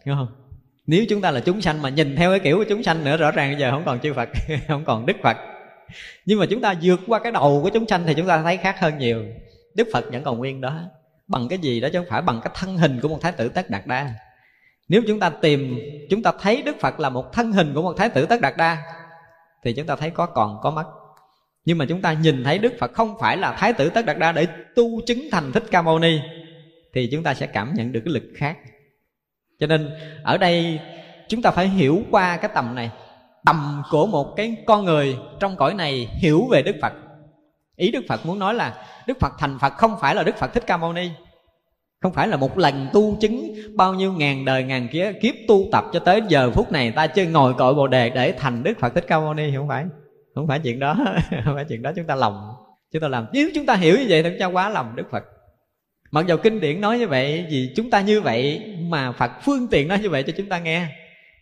hiểu 0.05 0.15
không? 0.15 0.27
Nếu 0.87 1.05
chúng 1.09 1.21
ta 1.21 1.31
là 1.31 1.39
chúng 1.39 1.61
sanh 1.61 1.81
mà 1.81 1.89
nhìn 1.89 2.15
theo 2.15 2.31
cái 2.31 2.39
kiểu 2.39 2.57
của 2.57 2.65
chúng 2.69 2.83
sanh 2.83 3.03
nữa, 3.03 3.17
rõ 3.17 3.31
ràng 3.31 3.49
bây 3.49 3.59
giờ 3.59 3.71
không 3.71 3.83
còn 3.85 3.99
chư 3.99 4.13
Phật, 4.13 4.29
không 4.67 4.85
còn 4.85 5.05
Đức 5.05 5.17
Phật. 5.23 5.37
Nhưng 6.25 6.39
mà 6.39 6.45
chúng 6.49 6.61
ta 6.61 6.75
vượt 6.81 6.99
qua 7.07 7.19
cái 7.19 7.31
đầu 7.31 7.59
của 7.63 7.69
chúng 7.69 7.87
sanh 7.87 8.03
thì 8.05 8.13
chúng 8.13 8.27
ta 8.27 8.43
thấy 8.43 8.57
khác 8.57 8.79
hơn 8.79 8.97
nhiều. 8.97 9.25
Đức 9.75 9.87
Phật 9.93 10.05
vẫn 10.11 10.23
còn 10.23 10.37
nguyên 10.37 10.61
đó. 10.61 10.79
Bằng 11.27 11.47
cái 11.47 11.59
gì 11.59 11.79
đó 11.79 11.89
chứ 11.93 11.99
không 11.99 12.07
phải 12.09 12.21
bằng 12.21 12.41
cái 12.43 12.53
thân 12.55 12.77
hình 12.77 12.99
của 13.01 13.07
một 13.07 13.21
thái 13.21 13.31
tử 13.31 13.49
tất 13.49 13.69
đạt 13.69 13.87
đa. 13.87 14.13
Nếu 14.89 15.01
chúng 15.07 15.19
ta 15.19 15.29
tìm, 15.29 15.79
chúng 16.09 16.23
ta 16.23 16.31
thấy 16.39 16.61
đức 16.61 16.79
phật 16.79 16.99
là 16.99 17.09
một 17.09 17.33
thân 17.33 17.51
hình 17.51 17.73
của 17.73 17.81
một 17.81 17.93
thái 17.97 18.09
tử 18.09 18.25
tất 18.25 18.41
đạt 18.41 18.57
đa, 18.57 18.77
thì 19.63 19.73
chúng 19.73 19.87
ta 19.87 19.95
thấy 19.95 20.09
có 20.09 20.25
còn, 20.25 20.59
có 20.61 20.71
mất. 20.71 20.85
Nhưng 21.65 21.77
mà 21.77 21.85
chúng 21.89 22.01
ta 22.01 22.13
nhìn 22.13 22.43
thấy 22.43 22.59
đức 22.59 22.73
phật 22.79 22.93
không 22.93 23.17
phải 23.19 23.37
là 23.37 23.51
thái 23.51 23.73
tử 23.73 23.89
tất 23.89 24.05
đạt 24.05 24.17
đa 24.17 24.31
để 24.31 24.47
tu 24.75 25.01
chứng 25.05 25.27
thành 25.31 25.51
thích 25.51 25.63
ca 25.71 25.81
mâu 25.81 25.99
ni 25.99 26.19
thì 26.97 27.07
chúng 27.11 27.23
ta 27.23 27.33
sẽ 27.33 27.47
cảm 27.47 27.73
nhận 27.73 27.91
được 27.91 28.01
cái 28.05 28.13
lực 28.13 28.23
khác. 28.35 28.57
Cho 29.59 29.67
nên 29.67 29.89
ở 30.23 30.37
đây 30.37 30.79
chúng 31.27 31.41
ta 31.41 31.51
phải 31.51 31.67
hiểu 31.67 32.01
qua 32.11 32.37
cái 32.37 32.51
tầm 32.55 32.75
này. 32.75 32.91
Tầm 33.45 33.81
của 33.91 34.07
một 34.07 34.33
cái 34.35 34.55
con 34.65 34.85
người 34.85 35.17
trong 35.39 35.55
cõi 35.55 35.73
này 35.73 36.07
hiểu 36.21 36.47
về 36.51 36.61
đức 36.61 36.75
phật. 36.81 36.93
Ý 37.75 37.91
đức 37.91 38.01
phật 38.07 38.25
muốn 38.25 38.39
nói 38.39 38.53
là 38.53 38.85
đức 39.07 39.19
phật 39.19 39.33
thành 39.39 39.57
phật 39.59 39.73
không 39.73 39.95
phải 40.01 40.15
là 40.15 40.23
đức 40.23 40.35
phật 40.37 40.53
thích 40.53 40.63
ca 40.67 40.77
mâu 40.77 40.93
ni. 40.93 41.09
Không 42.01 42.13
phải 42.13 42.27
là 42.27 42.37
một 42.37 42.57
lần 42.57 42.87
tu 42.93 43.17
chứng 43.21 43.55
bao 43.75 43.93
nhiêu 43.93 44.13
ngàn 44.13 44.45
đời 44.45 44.63
ngàn 44.63 44.87
kiếp, 44.91 45.13
kiếp 45.21 45.35
tu 45.47 45.65
tập 45.71 45.85
cho 45.93 45.99
tới 45.99 46.21
giờ 46.27 46.51
phút 46.51 46.71
này 46.71 46.91
ta 46.91 47.07
chưa 47.07 47.25
ngồi 47.25 47.53
cội 47.53 47.73
bồ 47.73 47.87
đề 47.87 48.09
để 48.09 48.31
thành 48.37 48.63
đức 48.63 48.79
phật 48.79 48.95
thích 48.95 49.05
ca 49.07 49.19
mâu 49.19 49.33
ni 49.33 49.51
không 49.55 49.67
phải. 49.67 49.85
Không 50.35 50.47
phải 50.47 50.59
chuyện 50.59 50.79
đó 50.79 50.95
không 51.45 51.55
phải 51.55 51.65
chuyện 51.69 51.81
đó 51.81 51.91
chúng 51.95 52.07
ta 52.07 52.15
lòng 52.15 52.53
chúng 52.91 53.01
ta 53.01 53.07
làm. 53.07 53.25
Nếu 53.33 53.49
chúng 53.55 53.65
ta 53.65 53.75
hiểu 53.75 53.97
như 53.97 54.05
vậy 54.09 54.23
thì 54.23 54.29
chúng 54.29 54.39
ta 54.39 54.45
quá 54.45 54.69
lòng 54.69 54.95
đức 54.95 55.05
phật 55.11 55.23
mặc 56.11 56.25
dù 56.27 56.37
kinh 56.37 56.59
điển 56.59 56.81
nói 56.81 56.99
như 56.99 57.07
vậy 57.07 57.45
vì 57.49 57.73
chúng 57.75 57.89
ta 57.89 58.01
như 58.01 58.21
vậy 58.21 58.75
mà 58.89 59.11
phật 59.11 59.31
phương 59.43 59.67
tiện 59.67 59.87
nói 59.87 59.99
như 59.99 60.09
vậy 60.09 60.23
cho 60.23 60.33
chúng 60.37 60.49
ta 60.49 60.59
nghe. 60.59 60.87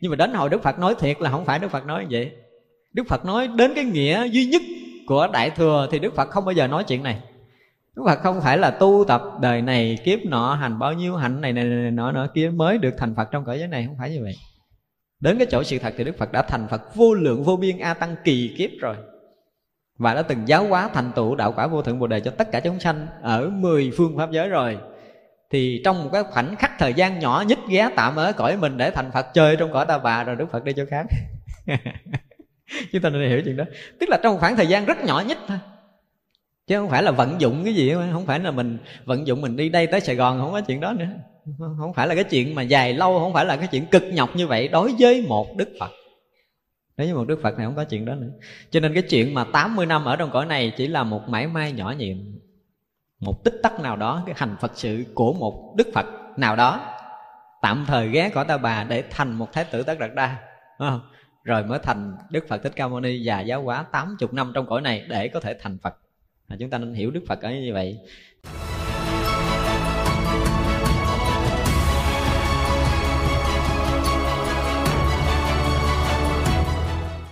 Nhưng 0.01 0.11
mà 0.11 0.15
đến 0.15 0.33
hồi 0.33 0.49
đức 0.49 0.63
phật 0.63 0.79
nói 0.79 0.95
thiệt 0.99 1.21
là 1.21 1.29
không 1.29 1.45
phải 1.45 1.59
đức 1.59 1.71
phật 1.71 1.85
nói 1.85 2.01
như 2.01 2.07
vậy. 2.09 2.31
Đức 2.93 3.03
phật 3.07 3.25
nói 3.25 3.47
đến 3.55 3.71
cái 3.75 3.83
nghĩa 3.83 4.27
duy 4.27 4.45
nhất 4.45 4.61
của 5.07 5.27
đại 5.33 5.49
thừa 5.49 5.87
thì 5.91 5.99
đức 5.99 6.15
phật 6.15 6.29
không 6.29 6.45
bao 6.45 6.53
giờ 6.53 6.67
nói 6.67 6.83
chuyện 6.83 7.03
này. 7.03 7.19
Đức 7.95 8.03
phật 8.05 8.19
không 8.23 8.41
phải 8.41 8.57
là 8.57 8.71
tu 8.71 9.05
tập 9.07 9.21
đời 9.41 9.61
này 9.61 9.97
kiếp 10.05 10.19
nọ 10.25 10.53
hành 10.53 10.79
bao 10.79 10.93
nhiêu 10.93 11.15
hạnh 11.15 11.41
này 11.41 11.53
này, 11.53 11.63
này 11.63 11.91
nọ 11.91 12.11
nọ 12.11 12.27
kia 12.33 12.49
mới 12.49 12.77
được 12.77 12.93
thành 12.97 13.15
phật 13.15 13.27
trong 13.31 13.45
cõi 13.45 13.59
giới 13.59 13.67
này. 13.67 13.85
Không 13.87 13.95
phải 13.99 14.09
như 14.09 14.23
vậy. 14.23 14.33
Đến 15.19 15.37
cái 15.37 15.47
chỗ 15.51 15.63
sự 15.63 15.79
thật 15.79 15.93
thì 15.97 16.03
đức 16.03 16.17
phật 16.17 16.31
đã 16.31 16.41
thành 16.41 16.67
phật 16.69 16.95
vô 16.95 17.13
lượng 17.13 17.43
vô 17.43 17.55
biên 17.55 17.77
a 17.77 17.93
tăng 17.93 18.15
kỳ 18.23 18.55
kiếp 18.57 18.69
rồi 18.79 18.95
và 19.97 20.13
đã 20.13 20.21
từng 20.21 20.47
giáo 20.47 20.67
hóa 20.67 20.89
thành 20.93 21.11
tựu 21.15 21.35
đạo 21.35 21.53
quả 21.55 21.67
vô 21.67 21.81
thượng 21.81 21.99
bồ 21.99 22.07
đề 22.07 22.19
cho 22.19 22.31
tất 22.31 22.51
cả 22.51 22.59
chúng 22.59 22.79
sanh 22.79 23.07
ở 23.21 23.49
mười 23.49 23.91
phương 23.97 24.17
pháp 24.17 24.31
giới 24.31 24.49
rồi. 24.49 24.77
Thì 25.49 25.81
trong 25.85 26.03
một 26.03 26.09
cái 26.13 26.23
khoảnh 26.23 26.55
khắc 26.55 26.71
thời 26.79 26.93
gian 26.93 27.19
nhỏ 27.19 27.43
nhất 27.47 27.59
ghé 27.69 27.89
tạm 27.95 28.15
ở 28.15 28.31
cõi 28.31 28.57
mình 28.57 28.77
để 28.77 28.91
thành 28.91 29.11
phật 29.11 29.33
chơi 29.33 29.55
trong 29.55 29.73
cõi 29.73 29.85
ta 29.85 29.97
bà 29.97 30.23
rồi 30.23 30.35
đức 30.35 30.51
phật 30.51 30.63
đi 30.63 30.73
chỗ 30.73 30.83
khác. 30.89 31.05
Chúng 32.91 33.01
ta 33.01 33.09
nên 33.09 33.29
hiểu 33.29 33.41
chuyện 33.45 33.57
đó. 33.57 33.63
Tức 33.99 34.09
là 34.09 34.19
trong 34.23 34.33
một 34.33 34.39
khoảng 34.39 34.55
thời 34.55 34.67
gian 34.67 34.85
rất 34.85 35.03
nhỏ 35.03 35.23
nhất 35.27 35.37
thôi. 35.47 35.57
Chứ 36.67 36.79
không 36.79 36.89
phải 36.89 37.03
là 37.03 37.11
vận 37.11 37.41
dụng 37.41 37.61
cái 37.63 37.73
gì 37.75 37.93
không 38.11 38.25
phải 38.25 38.39
là 38.39 38.51
mình 38.51 38.77
vận 39.05 39.27
dụng 39.27 39.41
mình 39.41 39.55
đi 39.55 39.69
đây 39.69 39.87
tới 39.87 40.01
sài 40.01 40.15
gòn, 40.15 40.39
không 40.39 40.51
có 40.51 40.61
chuyện 40.61 40.79
đó 40.79 40.93
nữa. 40.93 41.05
Không 41.79 41.93
phải 41.93 42.07
là 42.07 42.15
cái 42.15 42.23
chuyện 42.23 42.55
mà 42.55 42.61
dài 42.61 42.93
lâu, 42.93 43.19
không 43.19 43.33
phải 43.33 43.45
là 43.45 43.55
cái 43.55 43.67
chuyện 43.71 43.85
cực 43.85 44.03
nhọc 44.13 44.35
như 44.35 44.47
vậy 44.47 44.67
đối 44.67 44.93
với 44.99 45.25
một 45.27 45.57
đức 45.57 45.69
phật 45.79 45.91
nếu 46.97 47.07
với 47.07 47.13
một 47.13 47.27
đức 47.27 47.39
phật 47.41 47.57
này 47.57 47.65
không 47.65 47.75
có 47.75 47.83
chuyện 47.83 48.05
đó 48.05 48.15
nữa. 48.15 48.31
Cho 48.69 48.79
nên 48.79 48.93
cái 48.93 49.03
chuyện 49.09 49.33
mà 49.33 49.43
80 49.53 49.85
năm 49.85 50.05
ở 50.05 50.15
trong 50.15 50.31
cõi 50.31 50.45
này 50.45 50.73
chỉ 50.77 50.87
là 50.87 51.03
một 51.03 51.29
mãi 51.29 51.47
may 51.47 51.71
nhỏ 51.71 51.93
nhiệm 51.97 52.17
một 53.19 53.43
tích 53.43 53.59
tắc 53.63 53.79
nào 53.79 53.95
đó, 53.95 54.23
cái 54.25 54.35
hành 54.37 54.55
phật 54.61 54.71
sự 54.75 55.03
của 55.13 55.33
một 55.33 55.73
đức 55.77 55.87
phật 55.93 56.05
nào 56.37 56.55
đó, 56.55 56.97
tạm 57.61 57.85
thời 57.87 58.09
ghé 58.09 58.29
cõi 58.29 58.45
ta 58.45 58.57
bà 58.57 58.83
để 58.83 59.03
thành 59.09 59.33
một 59.33 59.53
thái 59.53 59.63
tử 59.63 59.83
tất 59.83 59.99
đạt 59.99 60.11
đa 60.15 60.37
không? 60.77 61.01
rồi 61.43 61.63
mới 61.63 61.79
thành 61.79 62.17
đức 62.29 62.45
phật 62.47 62.63
thích 62.63 62.73
ca 62.75 62.87
mâu 62.87 62.99
ni 62.99 63.21
và 63.25 63.41
giáo 63.41 63.61
hóa 63.61 63.85
80 63.91 64.29
năm 64.31 64.51
trong 64.55 64.67
cõi 64.67 64.81
này 64.81 65.05
để 65.09 65.27
có 65.27 65.39
thể 65.39 65.55
thành 65.61 65.77
phật. 65.77 65.95
Chúng 66.59 66.69
ta 66.69 66.77
nên 66.77 66.93
hiểu 66.93 67.11
đức 67.11 67.23
phật 67.27 67.41
ở 67.41 67.51
như 67.51 67.73
vậy. 67.73 67.99